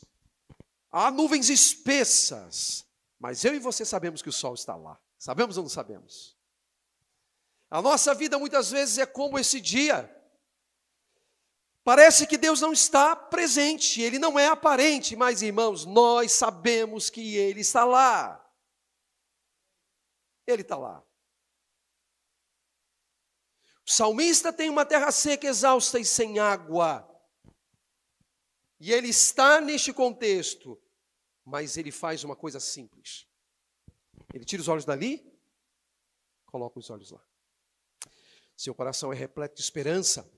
há 0.90 1.10
nuvens 1.10 1.48
espessas, 1.50 2.86
mas 3.18 3.44
eu 3.44 3.54
e 3.54 3.58
você 3.58 3.84
sabemos 3.84 4.22
que 4.22 4.28
o 4.28 4.32
sol 4.32 4.54
está 4.54 4.74
lá. 4.74 5.00
Sabemos 5.18 5.56
ou 5.56 5.64
não 5.64 5.70
sabemos? 5.70 6.36
A 7.70 7.82
nossa 7.82 8.14
vida 8.14 8.38
muitas 8.38 8.70
vezes 8.70 8.98
é 8.98 9.06
como 9.06 9.38
esse 9.38 9.60
dia. 9.60 10.12
Parece 11.82 12.26
que 12.26 12.36
Deus 12.36 12.60
não 12.60 12.72
está 12.72 13.14
presente, 13.14 14.02
ele 14.02 14.18
não 14.18 14.38
é 14.38 14.48
aparente, 14.48 15.14
mas 15.14 15.40
irmãos, 15.40 15.84
nós 15.84 16.32
sabemos 16.32 17.08
que 17.08 17.36
ele 17.36 17.60
está 17.60 17.84
lá. 17.84 18.44
Ele 20.46 20.62
está 20.62 20.76
lá. 20.76 21.02
O 23.86 23.90
salmista 23.90 24.52
tem 24.52 24.68
uma 24.68 24.84
terra 24.84 25.12
seca, 25.12 25.46
exausta 25.46 25.98
e 26.00 26.04
sem 26.04 26.40
água. 26.40 27.08
E 28.78 28.92
ele 28.92 29.08
está 29.08 29.60
neste 29.60 29.92
contexto, 29.92 30.80
mas 31.44 31.76
ele 31.76 31.90
faz 31.90 32.24
uma 32.24 32.36
coisa 32.36 32.60
simples. 32.60 33.26
Ele 34.32 34.44
tira 34.44 34.60
os 34.60 34.68
olhos 34.68 34.84
dali, 34.84 35.24
coloca 36.44 36.78
os 36.78 36.90
olhos 36.90 37.10
lá. 37.10 37.24
Seu 38.56 38.74
coração 38.74 39.12
é 39.12 39.16
repleto 39.16 39.54
de 39.54 39.62
esperança 39.62 40.30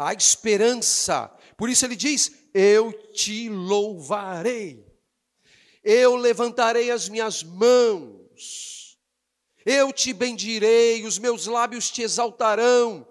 a 0.00 0.14
esperança. 0.14 1.30
Por 1.56 1.68
isso 1.68 1.84
ele 1.84 1.96
diz: 1.96 2.32
Eu 2.54 2.92
te 3.12 3.48
louvarei, 3.48 4.86
eu 5.84 6.16
levantarei 6.16 6.90
as 6.90 7.08
minhas 7.08 7.42
mãos, 7.42 8.98
eu 9.64 9.92
te 9.92 10.12
bendirei, 10.14 11.04
os 11.04 11.18
meus 11.18 11.46
lábios 11.46 11.90
te 11.90 12.00
exaltarão, 12.00 13.06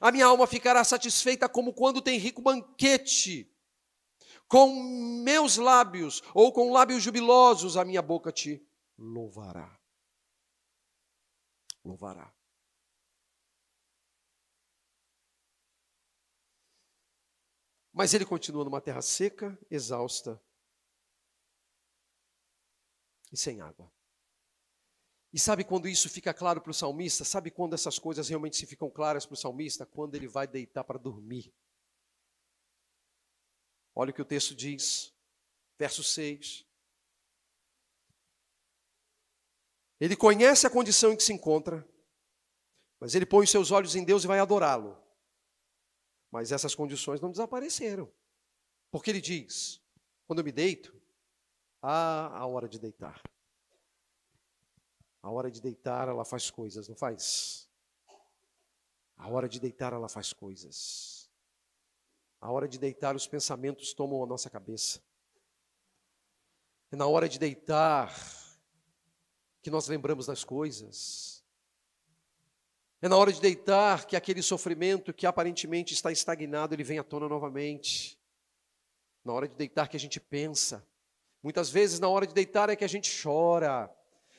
a 0.00 0.10
minha 0.10 0.26
alma 0.26 0.46
ficará 0.46 0.82
satisfeita 0.84 1.48
como 1.48 1.72
quando 1.72 2.02
tem 2.02 2.18
rico 2.18 2.42
banquete. 2.42 3.50
Com 4.46 4.82
meus 5.22 5.56
lábios, 5.56 6.22
ou 6.34 6.52
com 6.52 6.72
lábios 6.72 7.02
jubilosos, 7.02 7.76
a 7.76 7.84
minha 7.84 8.02
boca 8.02 8.30
te 8.30 8.66
louvará. 8.98 9.78
Louvará. 11.84 12.34
Mas 17.92 18.12
ele 18.12 18.26
continua 18.26 18.64
numa 18.64 18.80
terra 18.80 19.00
seca, 19.00 19.56
exausta 19.70 20.42
e 23.32 23.36
sem 23.36 23.60
água. 23.60 23.93
E 25.34 25.38
sabe 25.40 25.64
quando 25.64 25.88
isso 25.88 26.08
fica 26.08 26.32
claro 26.32 26.60
para 26.60 26.70
o 26.70 26.74
salmista? 26.74 27.24
Sabe 27.24 27.50
quando 27.50 27.74
essas 27.74 27.98
coisas 27.98 28.28
realmente 28.28 28.56
se 28.56 28.66
ficam 28.66 28.88
claras 28.88 29.26
para 29.26 29.34
o 29.34 29.36
salmista? 29.36 29.84
Quando 29.84 30.14
ele 30.14 30.28
vai 30.28 30.46
deitar 30.46 30.84
para 30.84 30.96
dormir. 30.96 31.52
Olha 33.96 34.12
o 34.12 34.14
que 34.14 34.22
o 34.22 34.24
texto 34.24 34.54
diz, 34.54 35.12
verso 35.76 36.04
6. 36.04 36.64
Ele 39.98 40.14
conhece 40.14 40.68
a 40.68 40.70
condição 40.70 41.12
em 41.12 41.16
que 41.16 41.22
se 41.24 41.32
encontra, 41.32 41.84
mas 43.00 43.16
ele 43.16 43.26
põe 43.26 43.42
os 43.42 43.50
seus 43.50 43.72
olhos 43.72 43.96
em 43.96 44.04
Deus 44.04 44.22
e 44.22 44.28
vai 44.28 44.38
adorá-lo. 44.38 44.96
Mas 46.30 46.52
essas 46.52 46.76
condições 46.76 47.20
não 47.20 47.32
desapareceram. 47.32 48.08
Porque 48.88 49.10
ele 49.10 49.20
diz: 49.20 49.82
quando 50.28 50.38
eu 50.38 50.44
me 50.44 50.52
deito, 50.52 50.94
há 51.82 52.38
a 52.38 52.46
hora 52.46 52.68
de 52.68 52.78
deitar. 52.78 53.20
A 55.24 55.30
hora 55.30 55.50
de 55.50 55.58
deitar, 55.58 56.06
ela 56.06 56.22
faz 56.22 56.50
coisas, 56.50 56.86
não 56.86 56.94
faz? 56.94 57.66
A 59.16 59.26
hora 59.26 59.48
de 59.48 59.58
deitar, 59.58 59.94
ela 59.94 60.06
faz 60.06 60.34
coisas. 60.34 61.30
A 62.38 62.52
hora 62.52 62.68
de 62.68 62.78
deitar, 62.78 63.16
os 63.16 63.26
pensamentos 63.26 63.94
tomam 63.94 64.22
a 64.22 64.26
nossa 64.26 64.50
cabeça. 64.50 65.02
É 66.92 66.96
na 66.96 67.06
hora 67.06 67.26
de 67.26 67.38
deitar 67.38 68.14
que 69.62 69.70
nós 69.70 69.88
lembramos 69.88 70.26
das 70.26 70.44
coisas. 70.44 71.42
É 73.00 73.08
na 73.08 73.16
hora 73.16 73.32
de 73.32 73.40
deitar 73.40 74.04
que 74.04 74.16
aquele 74.16 74.42
sofrimento 74.42 75.14
que 75.14 75.26
aparentemente 75.26 75.94
está 75.94 76.12
estagnado, 76.12 76.74
ele 76.74 76.84
vem 76.84 76.98
à 76.98 77.02
tona 77.02 77.30
novamente. 77.30 78.20
Na 79.24 79.32
hora 79.32 79.48
de 79.48 79.54
deitar 79.54 79.88
que 79.88 79.96
a 79.96 80.00
gente 80.00 80.20
pensa. 80.20 80.86
Muitas 81.42 81.70
vezes, 81.70 81.98
na 81.98 82.10
hora 82.10 82.26
de 82.26 82.34
deitar 82.34 82.68
é 82.68 82.76
que 82.76 82.84
a 82.84 82.88
gente 82.88 83.10
chora. 83.22 83.90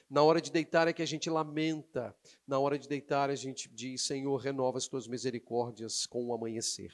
Na 0.10 0.22
hora 0.22 0.40
de 0.40 0.52
deitar 0.52 0.88
é 0.88 0.94
que 0.94 1.02
a 1.02 1.06
gente 1.06 1.30
lamenta. 1.30 2.16
Na 2.48 2.60
hora 2.60 2.78
de 2.78 2.88
deitar 2.88 3.30
a 3.30 3.36
gente 3.36 3.68
diz: 3.70 4.04
Senhor, 4.04 4.38
renova 4.38 4.78
as 4.78 4.88
tuas 4.88 5.08
misericórdias 5.08 6.06
com 6.06 6.26
o 6.26 6.34
amanhecer. 6.34 6.92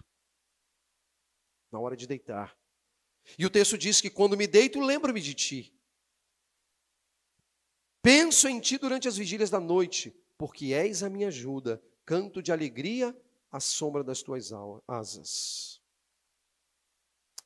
Na 1.72 1.80
hora 1.80 1.96
de 1.96 2.08
deitar. 2.08 2.58
E 3.38 3.46
o 3.46 3.50
texto 3.50 3.78
diz 3.78 4.02
que 4.02 4.10
quando 4.10 4.38
me 4.38 4.48
deito, 4.48 4.80
lembro-me 4.80 5.22
de 5.22 5.34
ti. 5.34 5.74
Penso 8.02 8.48
em 8.48 8.60
ti 8.60 8.78
durante 8.78 9.08
as 9.08 9.18
vigílias 9.18 9.50
da 9.50 9.60
noite, 9.60 10.16
porque 10.38 10.74
és 10.74 11.04
a 11.04 11.10
minha 11.10 11.28
ajuda. 11.28 11.82
Canto 12.04 12.42
de 12.42 12.52
alegria 12.52 13.16
à 13.52 13.60
sombra 13.60 14.04
das 14.04 14.24
tuas 14.24 14.52
asas. 14.88 15.80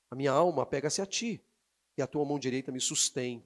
A 0.10 0.16
minha 0.16 0.32
alma 0.32 0.64
apega-se 0.64 1.02
a 1.02 1.06
ti, 1.06 1.44
e 1.98 2.02
a 2.02 2.08
tua 2.08 2.24
mão 2.24 2.40
direita 2.40 2.72
me 2.72 2.80
sustém. 2.80 3.44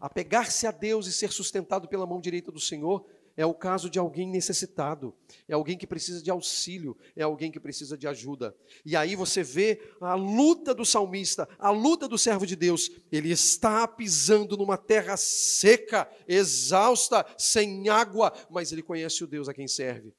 Apegar-se 0.00 0.66
a 0.66 0.70
Deus 0.70 1.06
e 1.06 1.12
ser 1.12 1.32
sustentado 1.32 1.88
pela 1.88 2.06
mão 2.06 2.20
direita 2.20 2.52
do 2.52 2.60
Senhor 2.60 3.06
é 3.36 3.44
o 3.44 3.54
caso 3.54 3.90
de 3.90 3.98
alguém 3.98 4.28
necessitado, 4.28 5.14
é 5.48 5.54
alguém 5.54 5.76
que 5.76 5.86
precisa 5.86 6.22
de 6.22 6.30
auxílio, 6.30 6.96
é 7.16 7.22
alguém 7.22 7.50
que 7.50 7.58
precisa 7.58 7.98
de 7.98 8.06
ajuda. 8.06 8.56
E 8.84 8.94
aí 8.94 9.16
você 9.16 9.42
vê 9.42 9.80
a 10.00 10.14
luta 10.14 10.72
do 10.72 10.84
salmista, 10.84 11.48
a 11.58 11.70
luta 11.70 12.06
do 12.06 12.16
servo 12.16 12.46
de 12.46 12.54
Deus. 12.54 12.90
Ele 13.10 13.30
está 13.32 13.88
pisando 13.88 14.56
numa 14.56 14.76
terra 14.76 15.16
seca, 15.16 16.08
exausta, 16.28 17.26
sem 17.36 17.88
água, 17.88 18.32
mas 18.48 18.70
ele 18.70 18.82
conhece 18.82 19.24
o 19.24 19.26
Deus 19.26 19.48
a 19.48 19.54
quem 19.54 19.66
serve. 19.66 20.14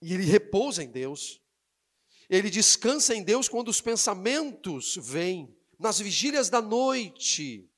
E 0.00 0.14
ele 0.14 0.24
repousa 0.24 0.82
em 0.82 0.90
Deus. 0.90 1.42
Ele 2.30 2.48
descansa 2.48 3.14
em 3.14 3.22
Deus 3.22 3.48
quando 3.48 3.68
os 3.68 3.80
pensamentos 3.80 4.96
vêm, 4.96 5.54
nas 5.78 5.98
vigílias 5.98 6.48
da 6.48 6.62
noite. 6.62 7.68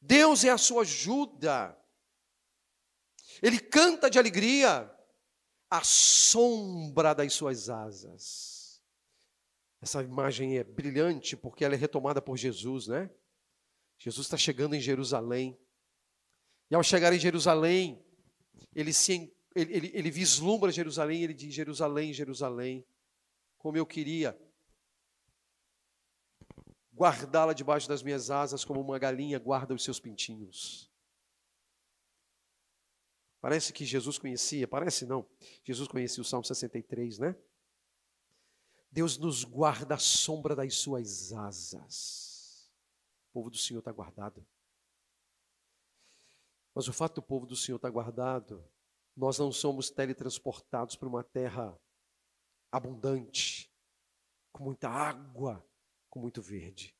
Deus 0.00 0.44
é 0.44 0.50
a 0.50 0.58
sua 0.58 0.82
ajuda. 0.82 1.76
Ele 3.42 3.58
canta 3.58 4.10
de 4.10 4.18
alegria 4.18 4.90
à 5.70 5.82
sombra 5.84 7.14
das 7.14 7.32
suas 7.34 7.68
asas. 7.68 8.82
Essa 9.80 10.02
imagem 10.02 10.58
é 10.58 10.64
brilhante 10.64 11.36
porque 11.36 11.64
ela 11.64 11.74
é 11.74 11.78
retomada 11.78 12.20
por 12.20 12.36
Jesus, 12.36 12.88
né? 12.88 13.10
Jesus 13.98 14.26
está 14.26 14.36
chegando 14.36 14.74
em 14.74 14.80
Jerusalém. 14.80 15.58
E 16.70 16.74
ao 16.74 16.82
chegar 16.82 17.12
em 17.12 17.18
Jerusalém, 17.18 18.04
ele 18.74 18.92
se 18.92 19.32
ele, 19.54 19.74
ele, 19.74 19.90
ele 19.94 20.10
vislumbra 20.10 20.70
Jerusalém, 20.70 21.22
ele 21.22 21.34
diz: 21.34 21.54
Jerusalém, 21.54 22.12
Jerusalém, 22.12 22.86
como 23.56 23.76
eu 23.76 23.86
queria 23.86 24.38
guardá-la 26.98 27.52
debaixo 27.52 27.88
das 27.88 28.02
minhas 28.02 28.28
asas, 28.28 28.64
como 28.64 28.80
uma 28.80 28.98
galinha 28.98 29.38
guarda 29.38 29.72
os 29.72 29.84
seus 29.84 30.00
pintinhos. 30.00 30.90
Parece 33.40 33.72
que 33.72 33.84
Jesus 33.84 34.18
conhecia, 34.18 34.66
parece 34.66 35.06
não. 35.06 35.24
Jesus 35.62 35.88
conhecia 35.88 36.20
o 36.20 36.24
Salmo 36.24 36.44
63, 36.44 37.20
né? 37.20 37.36
Deus 38.90 39.16
nos 39.16 39.44
guarda 39.44 39.94
à 39.94 39.98
sombra 39.98 40.56
das 40.56 40.74
suas 40.74 41.32
asas. 41.32 42.68
O 43.28 43.32
povo 43.34 43.50
do 43.50 43.56
Senhor 43.56 43.78
está 43.78 43.92
guardado. 43.92 44.44
Mas 46.74 46.88
o 46.88 46.92
fato 46.92 47.16
do 47.16 47.22
povo 47.22 47.46
do 47.46 47.54
Senhor 47.54 47.76
estar 47.76 47.88
tá 47.88 47.92
guardado, 47.92 48.64
nós 49.16 49.38
não 49.38 49.52
somos 49.52 49.88
teletransportados 49.88 50.96
para 50.96 51.08
uma 51.08 51.22
terra 51.22 51.78
abundante, 52.72 53.72
com 54.52 54.64
muita 54.64 54.88
água, 54.88 55.64
com 56.08 56.18
muito 56.18 56.40
verde. 56.40 56.94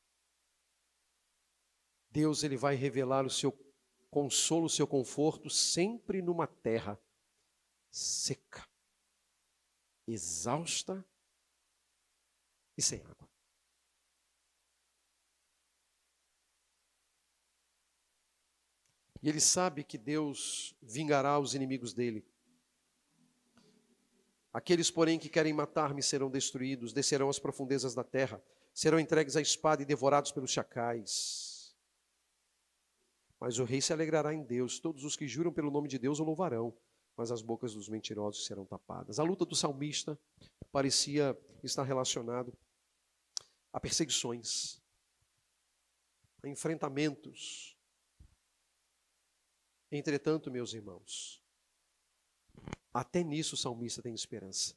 Deus 2.11 2.43
ele 2.43 2.57
vai 2.57 2.75
revelar 2.75 3.25
o 3.25 3.29
seu 3.29 3.51
consolo, 4.09 4.65
o 4.65 4.69
seu 4.69 4.87
conforto 4.87 5.49
sempre 5.49 6.21
numa 6.21 6.47
terra 6.47 6.99
seca, 7.91 8.67
exausta 10.07 11.05
e 12.77 12.81
sem 12.81 13.01
água. 13.01 13.29
E 19.21 19.27
ele 19.27 19.41
sabe 19.41 19.83
que 19.83 19.97
Deus 19.97 20.73
vingará 20.81 21.37
os 21.37 21.53
inimigos 21.53 21.93
dele. 21.93 22.25
Aqueles, 24.51 24.89
porém, 24.89 25.19
que 25.19 25.29
querem 25.29 25.53
matar-me 25.53 26.01
serão 26.01 26.31
destruídos, 26.31 26.93
descerão 26.93 27.29
às 27.29 27.37
profundezas 27.37 27.93
da 27.93 28.03
terra 28.03 28.41
serão 28.79 28.97
entregues 28.97 29.35
à 29.35 29.41
espada 29.41 29.81
e 29.81 29.85
devorados 29.85 30.31
pelos 30.31 30.51
chacais. 30.51 31.75
Mas 33.37 33.59
o 33.59 33.65
rei 33.65 33.81
se 33.81 33.91
alegrará 33.91 34.33
em 34.33 34.41
Deus, 34.41 34.79
todos 34.79 35.03
os 35.03 35.17
que 35.17 35.27
juram 35.27 35.51
pelo 35.51 35.69
nome 35.69 35.89
de 35.89 35.99
Deus 35.99 36.17
o 36.21 36.23
louvarão, 36.23 36.73
mas 37.17 37.29
as 37.29 37.41
bocas 37.41 37.73
dos 37.73 37.89
mentirosos 37.89 38.45
serão 38.45 38.65
tapadas. 38.65 39.19
A 39.19 39.23
luta 39.23 39.45
do 39.45 39.53
salmista 39.53 40.17
parecia 40.71 41.37
estar 41.61 41.83
relacionado 41.83 42.57
a 43.73 43.81
perseguições, 43.81 44.81
a 46.41 46.47
enfrentamentos. 46.47 47.77
Entretanto, 49.91 50.49
meus 50.49 50.73
irmãos, 50.73 51.43
até 52.93 53.25
nisso 53.25 53.55
o 53.55 53.57
salmista 53.57 54.01
tem 54.01 54.13
esperança 54.13 54.73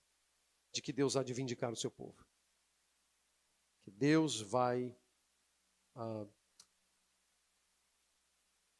de 0.72 0.82
que 0.82 0.92
Deus 0.92 1.16
há 1.16 1.22
de 1.22 1.32
vindicar 1.32 1.72
o 1.72 1.76
seu 1.76 1.90
povo 1.90 2.31
que 3.82 3.90
Deus 3.90 4.40
vai 4.40 4.96
ah, 5.94 6.26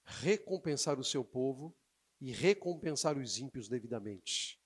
recompensar 0.04 0.98
o 0.98 1.04
seu 1.04 1.24
povo 1.24 1.74
e 2.20 2.30
recompensar 2.30 3.18
os 3.18 3.38
ímpios 3.38 3.68
devidamente. 3.68 4.60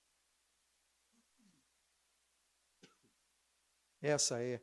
Essa 4.01 4.41
é 4.41 4.61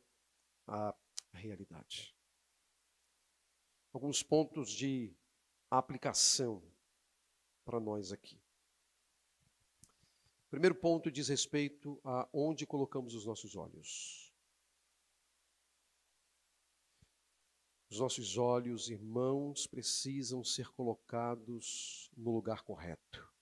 a 0.66 0.94
realidade. 1.32 2.16
Alguns 3.92 4.22
pontos 4.22 4.70
de 4.70 5.14
aplicação 5.70 6.62
para 7.64 7.80
nós 7.80 8.12
aqui. 8.12 8.36
O 10.46 10.50
primeiro 10.50 10.74
ponto 10.74 11.10
diz 11.10 11.28
respeito 11.28 12.00
a 12.04 12.28
onde 12.32 12.64
colocamos 12.64 13.14
os 13.14 13.26
nossos 13.26 13.56
olhos. 13.56 14.23
Os 17.94 18.00
nossos 18.00 18.36
olhos, 18.36 18.90
irmãos, 18.90 19.68
precisam 19.68 20.42
ser 20.42 20.68
colocados 20.72 22.10
no 22.16 22.32
lugar 22.32 22.64
correto. 22.64 23.32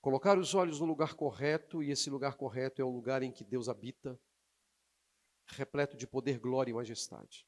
Colocar 0.00 0.38
os 0.38 0.54
olhos 0.54 0.80
no 0.80 0.86
lugar 0.86 1.12
correto, 1.12 1.82
e 1.82 1.90
esse 1.90 2.08
lugar 2.08 2.38
correto 2.38 2.80
é 2.80 2.84
o 2.84 2.88
lugar 2.88 3.22
em 3.22 3.30
que 3.30 3.44
Deus 3.44 3.68
habita, 3.68 4.18
repleto 5.44 5.98
de 5.98 6.06
poder, 6.06 6.38
glória 6.38 6.70
e 6.70 6.74
majestade. 6.74 7.46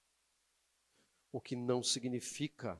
O 1.32 1.40
que 1.40 1.56
não 1.56 1.82
significa 1.82 2.78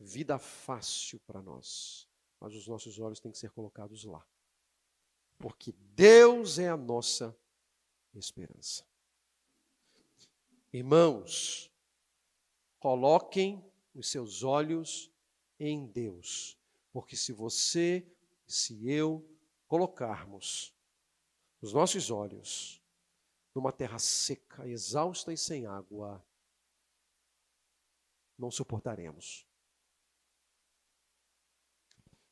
vida 0.00 0.36
fácil 0.36 1.20
para 1.20 1.40
nós, 1.40 2.08
mas 2.40 2.56
os 2.56 2.66
nossos 2.66 2.98
olhos 2.98 3.20
têm 3.20 3.30
que 3.30 3.38
ser 3.38 3.52
colocados 3.52 4.02
lá. 4.02 4.26
Porque 5.38 5.70
Deus 5.94 6.58
é 6.58 6.68
a 6.68 6.76
nossa 6.76 7.38
esperança. 8.12 8.84
Irmãos, 10.74 11.70
coloquem 12.80 13.64
os 13.94 14.10
seus 14.10 14.42
olhos 14.42 15.08
em 15.56 15.86
Deus, 15.86 16.58
porque 16.92 17.16
se 17.16 17.32
você, 17.32 18.04
se 18.44 18.90
eu 18.90 19.24
colocarmos 19.68 20.74
os 21.62 21.72
nossos 21.72 22.10
olhos 22.10 22.82
numa 23.54 23.70
terra 23.70 24.00
seca, 24.00 24.66
exausta 24.66 25.32
e 25.32 25.38
sem 25.38 25.64
água, 25.64 26.20
não 28.36 28.50
suportaremos. 28.50 29.46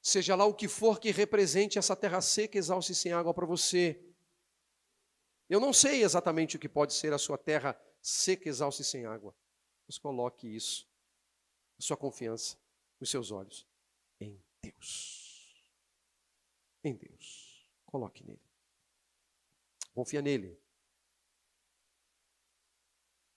Seja 0.01 0.35
lá 0.35 0.45
o 0.47 0.55
que 0.55 0.67
for 0.67 0.99
que 0.99 1.13
represente 1.13 1.79
essa 1.79 1.95
terra 1.95 2.21
seca, 2.21 2.59
exausta 2.59 2.91
e 2.91 2.97
sem 2.97 3.13
água 3.13 3.33
para 3.33 3.47
você, 3.47 4.05
Eu 5.49 5.61
não 5.61 5.73
sei 5.73 6.03
exatamente 6.03 6.57
o 6.57 6.59
que 6.59 6.69
pode 6.69 6.95
ser 6.95 7.13
a 7.13 7.19
sua 7.19 7.39
terra 7.39 7.75
seca, 7.75 7.92
exausta 8.49 8.83
e 8.83 8.85
sem 8.85 9.07
água. 9.07 9.35
Mas 9.87 9.99
coloque 9.99 10.47
isso, 10.47 10.89
a 11.79 11.83
sua 11.83 11.97
confiança, 11.97 12.59
nos 13.01 13.11
seus 13.11 13.31
olhos, 13.31 13.67
em 14.21 14.43
Deus. 14.61 15.65
Em 16.85 16.97
Deus. 16.97 17.69
Coloque 17.85 18.25
nele. 18.25 18.43
Confia 19.95 20.23
nele. 20.23 20.61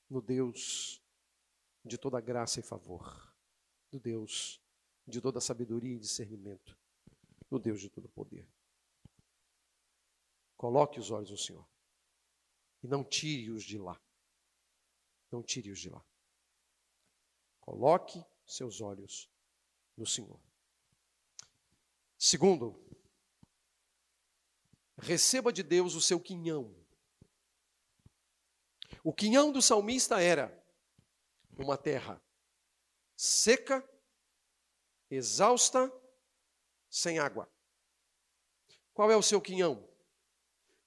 No 0.10 0.22
Deus 0.22 1.02
de 1.84 1.98
toda 1.98 2.22
graça 2.22 2.60
e 2.60 2.64
favor. 2.64 3.34
Do 3.92 4.00
Deus 4.00 4.62
de 5.08 5.22
toda 5.22 5.42
sabedoria 5.42 5.96
e 5.96 6.00
discernimento. 6.00 6.78
No 7.50 7.60
Deus 7.60 7.82
de 7.82 7.90
todo 7.90 8.10
poder. 8.10 8.48
Coloque 10.58 11.00
os 11.00 11.12
olhos 11.12 11.30
no 11.30 11.38
Senhor. 11.38 11.68
E 12.82 12.88
não 12.88 13.04
tire-os 13.04 13.64
de 13.64 13.78
lá. 13.78 14.02
Não 15.32 15.44
tire-os 15.44 15.80
de 15.80 15.90
lá. 15.90 16.04
Coloque 17.60 18.24
seus 18.46 18.82
olhos 18.82 19.30
no 19.98 20.06
Senhor. 20.06 20.40
Segundo, 22.18 22.80
receba 24.98 25.52
de 25.52 25.64
Deus 25.64 25.96
o 25.96 26.02
seu 26.02 26.20
quinhão. 26.20 26.76
O 29.04 29.14
quinhão 29.14 29.52
do 29.52 29.62
salmista 29.62 30.22
era 30.22 30.64
uma 31.58 31.78
terra 31.78 32.22
seca, 33.16 33.88
exausta, 35.10 35.92
sem 36.90 37.20
água. 37.20 37.50
Qual 38.94 39.12
é 39.12 39.16
o 39.16 39.22
seu 39.22 39.42
quinhão? 39.42 39.88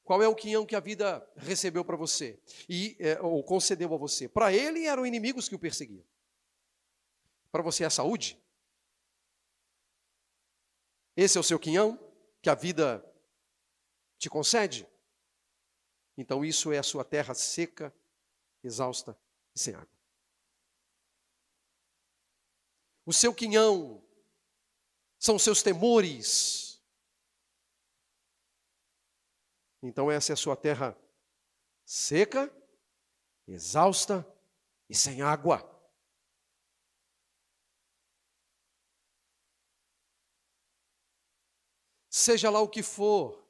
Qual 0.09 0.23
é 0.23 0.27
o 0.27 0.35
quinhão 0.35 0.64
que 0.64 0.75
a 0.75 0.81
vida 0.81 1.31
recebeu 1.37 1.85
para 1.85 1.94
você 1.94 2.40
e 2.66 2.97
é, 2.99 3.21
ou 3.21 3.44
concedeu 3.44 3.92
a 3.92 3.99
você? 3.99 4.27
Para 4.27 4.51
ele 4.51 4.87
eram 4.87 5.05
inimigos 5.05 5.51
que 5.51 5.55
o 5.55 5.59
perseguiam. 5.59 6.03
Para 7.53 7.62
você 7.62 7.85
é 7.85 7.88
a 7.88 7.90
saúde? 7.90 8.42
Esse 11.14 11.37
é 11.37 11.40
o 11.42 11.44
seu 11.44 11.59
quinhão 11.59 12.01
que 12.40 12.49
a 12.49 12.55
vida 12.55 13.05
te 14.16 14.31
concede? 14.31 14.88
Então 16.16 16.42
isso 16.42 16.73
é 16.73 16.79
a 16.79 16.83
sua 16.83 17.05
terra 17.05 17.35
seca, 17.35 17.94
exausta 18.64 19.14
e 19.55 19.61
sem 19.61 19.75
água. 19.75 19.99
O 23.05 23.12
seu 23.12 23.35
quinhão 23.35 24.03
são 25.18 25.38
seus 25.38 25.62
temores. 25.62 26.68
Então 29.83 30.11
essa 30.11 30.33
é 30.33 30.35
a 30.35 30.37
sua 30.37 30.57
terra 30.57 30.97
seca, 31.85 32.53
exausta 33.47 34.27
e 34.88 34.95
sem 34.95 35.23
água. 35.23 35.79
seja 42.19 42.51
lá 42.51 42.61
o 42.61 42.69
que 42.69 42.83
for, 42.83 43.43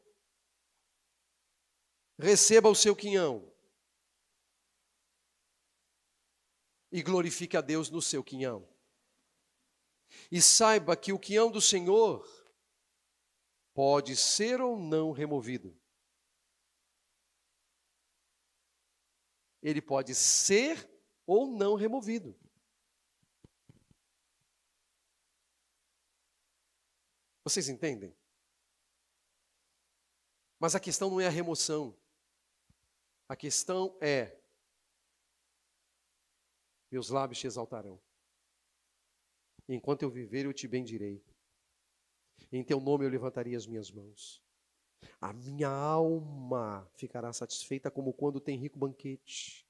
receba 2.18 2.68
o 2.68 2.74
seu 2.74 2.94
quinhão 2.94 3.50
e 6.92 7.02
glorifique 7.02 7.56
a 7.56 7.60
Deus 7.60 7.90
no 7.90 8.02
seu 8.02 8.22
quinhão. 8.22 8.68
E 10.30 10.40
saiba 10.40 10.96
que 10.96 11.12
o 11.12 11.18
quinhão 11.18 11.50
do 11.50 11.60
Senhor 11.60 12.26
pode 13.74 14.16
ser 14.16 14.60
ou 14.60 14.78
não 14.78 15.12
removido. 15.12 15.76
Ele 19.62 19.82
pode 19.82 20.14
ser 20.14 20.88
ou 21.26 21.46
não 21.46 21.74
removido. 21.74 22.38
Vocês 27.44 27.68
entendem? 27.68 28.14
Mas 30.58 30.74
a 30.74 30.80
questão 30.80 31.10
não 31.10 31.20
é 31.20 31.26
a 31.26 31.30
remoção. 31.30 31.96
A 33.28 33.36
questão 33.36 33.96
é: 34.00 34.38
meus 36.90 37.10
lábios 37.10 37.38
te 37.38 37.46
exaltarão. 37.46 38.00
Enquanto 39.68 40.02
eu 40.02 40.10
viver, 40.10 40.46
eu 40.46 40.52
te 40.52 40.66
bendirei. 40.66 41.22
Em 42.50 42.64
teu 42.64 42.80
nome 42.80 43.04
eu 43.04 43.10
levantarei 43.10 43.54
as 43.54 43.66
minhas 43.66 43.90
mãos. 43.90 44.42
A 45.20 45.32
minha 45.32 45.68
alma 45.68 46.88
ficará 46.96 47.32
satisfeita 47.32 47.90
como 47.90 48.12
quando 48.12 48.40
tem 48.40 48.56
rico 48.56 48.78
banquete. 48.78 49.66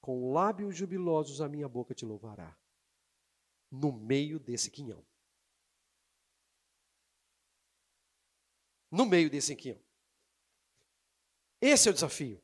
Com 0.00 0.32
lábios 0.32 0.76
jubilosos 0.76 1.40
a 1.40 1.48
minha 1.48 1.68
boca 1.68 1.94
te 1.94 2.04
louvará. 2.04 2.56
No 3.70 3.92
meio 3.92 4.38
desse 4.38 4.70
quinhão. 4.70 5.04
No 8.90 9.04
meio 9.06 9.30
desse 9.30 9.56
quinhão. 9.56 9.80
Esse 11.60 11.88
é 11.88 11.90
o 11.90 11.94
desafio. 11.94 12.40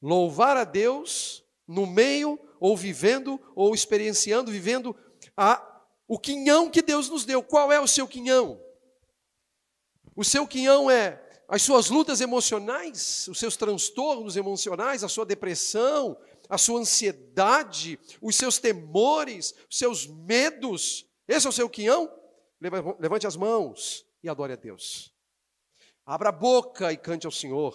Louvar 0.00 0.56
a 0.56 0.64
Deus 0.64 1.44
no 1.66 1.86
meio, 1.86 2.38
ou 2.58 2.76
vivendo, 2.76 3.40
ou 3.54 3.74
experienciando, 3.74 4.50
vivendo 4.50 4.94
a, 5.36 5.84
o 6.06 6.18
quinhão 6.18 6.70
que 6.70 6.82
Deus 6.82 7.08
nos 7.08 7.24
deu. 7.24 7.42
Qual 7.42 7.70
é 7.72 7.80
o 7.80 7.86
seu 7.86 8.06
quinhão? 8.06 8.60
O 10.20 10.24
seu 10.24 10.46
quinhão 10.46 10.90
é 10.90 11.18
as 11.48 11.62
suas 11.62 11.88
lutas 11.88 12.20
emocionais, 12.20 13.26
os 13.26 13.38
seus 13.38 13.56
transtornos 13.56 14.36
emocionais, 14.36 15.02
a 15.02 15.08
sua 15.08 15.24
depressão, 15.24 16.20
a 16.46 16.58
sua 16.58 16.78
ansiedade, 16.78 17.98
os 18.20 18.36
seus 18.36 18.58
temores, 18.58 19.54
os 19.66 19.78
seus 19.78 20.06
medos. 20.06 21.10
Esse 21.26 21.46
é 21.46 21.48
o 21.48 21.52
seu 21.54 21.70
quinhão? 21.70 22.06
Levante 22.60 23.26
as 23.26 23.34
mãos 23.34 24.06
e 24.22 24.28
adore 24.28 24.52
a 24.52 24.56
Deus. 24.56 25.10
Abra 26.04 26.28
a 26.28 26.32
boca 26.32 26.92
e 26.92 26.98
cante 26.98 27.24
ao 27.24 27.32
Senhor. 27.32 27.74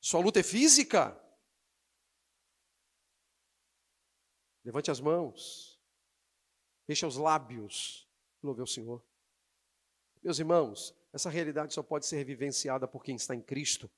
Sua 0.00 0.20
luta 0.20 0.40
é 0.40 0.42
física? 0.42 1.22
Levante 4.64 4.90
as 4.90 5.00
mãos. 5.00 5.78
Feche 6.86 7.04
os 7.04 7.18
lábios. 7.18 8.05
Louve 8.46 8.60
ao 8.60 8.66
Senhor. 8.66 9.04
Meus 10.22 10.38
irmãos, 10.38 10.94
essa 11.12 11.28
realidade 11.28 11.74
só 11.74 11.82
pode 11.82 12.06
ser 12.06 12.24
vivenciada 12.24 12.86
por 12.86 13.02
quem 13.02 13.16
está 13.16 13.34
em 13.34 13.42
Cristo. 13.42 13.90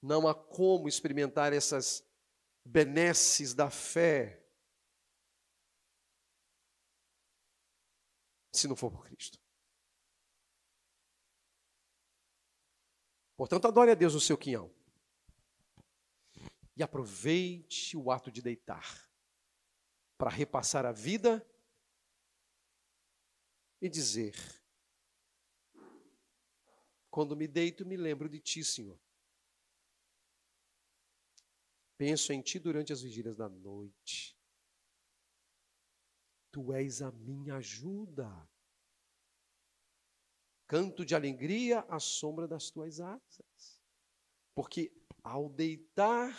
Não 0.00 0.26
há 0.26 0.34
como 0.34 0.88
experimentar 0.88 1.52
essas 1.52 2.02
benesses 2.64 3.52
da 3.52 3.70
fé 3.70 4.42
se 8.52 8.66
não 8.66 8.76
for 8.76 8.90
por 8.90 9.04
Cristo. 9.04 9.38
Portanto, 13.36 13.66
adore 13.66 13.90
a 13.90 13.94
Deus 13.94 14.14
no 14.14 14.20
seu 14.20 14.38
quinhão. 14.38 14.72
E 16.74 16.82
aproveite 16.82 17.96
o 17.96 18.10
ato 18.10 18.30
de 18.30 18.40
deitar 18.40 19.10
para 20.16 20.30
repassar 20.30 20.86
a 20.86 20.92
vida 20.92 21.46
e 23.84 23.90
dizer: 23.90 24.34
Quando 27.10 27.36
me 27.36 27.46
deito, 27.46 27.84
me 27.84 27.98
lembro 27.98 28.30
de 28.30 28.40
ti, 28.40 28.64
Senhor. 28.64 28.98
Penso 31.98 32.32
em 32.32 32.40
ti 32.40 32.58
durante 32.58 32.94
as 32.94 33.02
vigílias 33.02 33.36
da 33.36 33.46
noite. 33.46 34.34
Tu 36.50 36.72
és 36.72 37.02
a 37.02 37.12
minha 37.12 37.56
ajuda 37.56 38.48
canto 40.66 41.04
de 41.04 41.14
alegria 41.14 41.80
à 41.80 42.00
sombra 42.00 42.48
das 42.48 42.70
tuas 42.70 43.00
asas. 43.00 43.82
Porque 44.54 44.90
ao 45.22 45.50
deitar, 45.50 46.34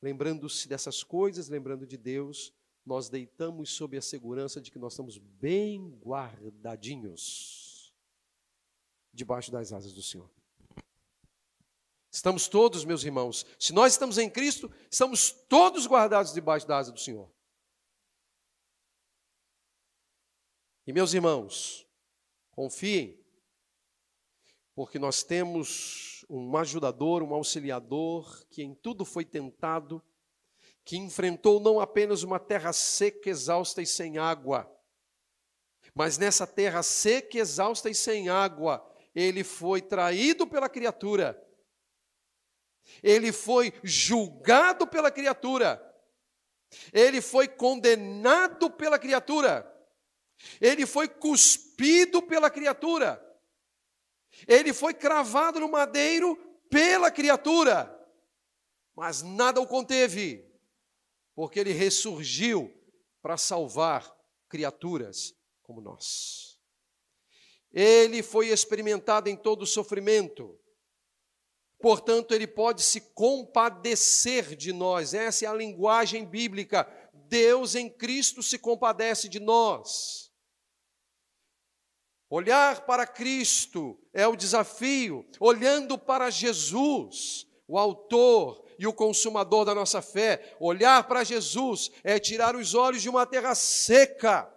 lembrando-se 0.00 0.66
dessas 0.66 1.04
coisas, 1.04 1.50
lembrando 1.50 1.86
de 1.86 1.98
Deus, 1.98 2.54
nós 2.84 3.08
deitamos 3.08 3.70
sob 3.70 3.96
a 3.96 4.02
segurança 4.02 4.60
de 4.60 4.70
que 4.70 4.78
nós 4.78 4.92
estamos 4.92 5.18
bem 5.18 5.90
guardadinhos 6.02 7.94
debaixo 9.12 9.50
das 9.50 9.72
asas 9.72 9.92
do 9.92 10.02
Senhor. 10.02 10.30
Estamos 12.10 12.48
todos, 12.48 12.84
meus 12.84 13.04
irmãos, 13.04 13.46
se 13.58 13.72
nós 13.72 13.92
estamos 13.92 14.18
em 14.18 14.28
Cristo, 14.28 14.70
estamos 14.90 15.30
todos 15.30 15.86
guardados 15.86 16.32
debaixo 16.32 16.66
da 16.66 16.78
asa 16.78 16.90
do 16.90 16.98
Senhor. 16.98 17.30
E 20.86 20.92
meus 20.92 21.14
irmãos, 21.14 21.86
confiem, 22.50 23.24
porque 24.74 24.98
nós 24.98 25.22
temos 25.22 26.24
um 26.28 26.56
ajudador, 26.56 27.22
um 27.22 27.32
auxiliador 27.32 28.44
que 28.46 28.62
em 28.62 28.74
tudo 28.74 29.04
foi 29.04 29.24
tentado, 29.24 30.02
que 30.90 30.96
enfrentou 30.96 31.60
não 31.60 31.78
apenas 31.78 32.24
uma 32.24 32.40
terra 32.40 32.72
seca, 32.72 33.30
exausta 33.30 33.80
e 33.80 33.86
sem 33.86 34.18
água, 34.18 34.68
mas 35.94 36.18
nessa 36.18 36.48
terra 36.48 36.82
seca, 36.82 37.38
exausta 37.38 37.88
e 37.88 37.94
sem 37.94 38.28
água, 38.28 38.84
ele 39.14 39.44
foi 39.44 39.80
traído 39.80 40.48
pela 40.48 40.68
criatura, 40.68 41.40
ele 43.04 43.30
foi 43.30 43.72
julgado 43.84 44.84
pela 44.84 45.12
criatura, 45.12 45.80
ele 46.92 47.20
foi 47.20 47.46
condenado 47.46 48.68
pela 48.68 48.98
criatura, 48.98 49.72
ele 50.60 50.84
foi 50.86 51.06
cuspido 51.06 52.20
pela 52.20 52.50
criatura, 52.50 53.24
ele 54.44 54.72
foi 54.72 54.92
cravado 54.92 55.60
no 55.60 55.68
madeiro 55.68 56.34
pela 56.68 57.12
criatura, 57.12 57.96
mas 58.96 59.22
nada 59.22 59.60
o 59.60 59.68
conteve, 59.68 60.49
porque 61.40 61.58
ele 61.58 61.72
ressurgiu 61.72 62.70
para 63.22 63.38
salvar 63.38 64.14
criaturas 64.46 65.34
como 65.62 65.80
nós. 65.80 66.60
Ele 67.72 68.22
foi 68.22 68.48
experimentado 68.48 69.26
em 69.26 69.34
todo 69.34 69.62
o 69.62 69.66
sofrimento, 69.66 70.60
portanto, 71.80 72.34
ele 72.34 72.46
pode 72.46 72.82
se 72.82 73.00
compadecer 73.14 74.54
de 74.54 74.70
nós, 74.70 75.14
essa 75.14 75.46
é 75.46 75.48
a 75.48 75.54
linguagem 75.54 76.26
bíblica. 76.26 76.86
Deus 77.14 77.74
em 77.74 77.88
Cristo 77.88 78.42
se 78.42 78.58
compadece 78.58 79.26
de 79.26 79.40
nós. 79.40 80.30
Olhar 82.28 82.84
para 82.84 83.06
Cristo 83.06 83.98
é 84.12 84.28
o 84.28 84.36
desafio, 84.36 85.26
olhando 85.40 85.96
para 85.96 86.28
Jesus, 86.28 87.46
o 87.66 87.78
Autor 87.78 88.62
e 88.80 88.86
o 88.86 88.94
Consumador 88.94 89.66
da 89.66 89.74
nossa 89.74 90.00
fé. 90.00 90.56
Olhar 90.58 91.06
para 91.06 91.22
Jesus 91.22 91.92
é 92.02 92.18
tirar 92.18 92.56
os 92.56 92.72
olhos 92.74 93.02
de 93.02 93.10
uma 93.10 93.26
terra 93.26 93.54
seca, 93.54 94.50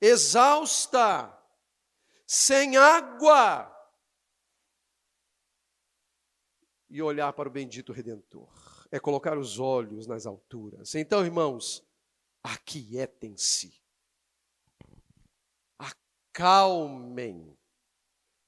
exausta, 0.00 1.32
sem 2.26 2.76
água, 2.76 3.72
e 6.90 7.00
olhar 7.00 7.32
para 7.32 7.48
o 7.48 7.52
bendito 7.52 7.92
Redentor. 7.92 8.50
É 8.90 8.98
colocar 8.98 9.38
os 9.38 9.60
olhos 9.60 10.08
nas 10.08 10.26
alturas. 10.26 10.96
Então, 10.96 11.24
irmãos, 11.24 11.86
aquietem-se 12.42 13.80
acalmem. 16.36 17.56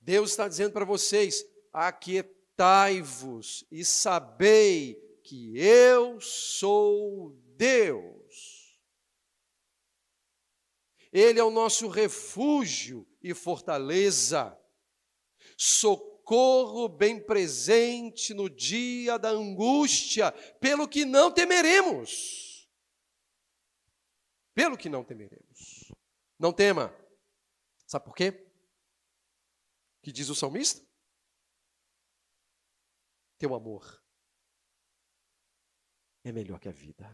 Deus 0.00 0.30
está 0.30 0.48
dizendo 0.48 0.72
para 0.72 0.84
vocês: 0.84 1.44
aquietai-vos 2.58 3.64
e 3.70 3.84
sabei 3.84 4.94
que 5.22 5.56
eu 5.56 6.20
sou 6.20 7.30
Deus. 7.56 8.80
Ele 11.12 11.38
é 11.38 11.44
o 11.44 11.50
nosso 11.50 11.88
refúgio 11.88 13.06
e 13.22 13.32
fortaleza, 13.32 14.58
socorro 15.56 16.88
bem 16.88 17.24
presente 17.24 18.34
no 18.34 18.50
dia 18.50 19.18
da 19.18 19.30
angústia, 19.30 20.32
pelo 20.60 20.88
que 20.88 21.04
não 21.04 21.30
temeremos. 21.30 22.68
Pelo 24.54 24.76
que 24.76 24.88
não 24.88 25.04
temeremos. 25.04 25.92
Não 26.38 26.52
tema. 26.52 26.94
Sabe 27.86 28.04
por 28.04 28.14
quê? 28.14 28.46
Que 30.02 30.12
diz 30.12 30.28
o 30.28 30.34
salmista? 30.34 30.87
Teu 33.38 33.54
amor 33.54 34.02
é 36.24 36.32
melhor 36.32 36.58
que 36.58 36.68
a 36.68 36.72
vida. 36.72 37.06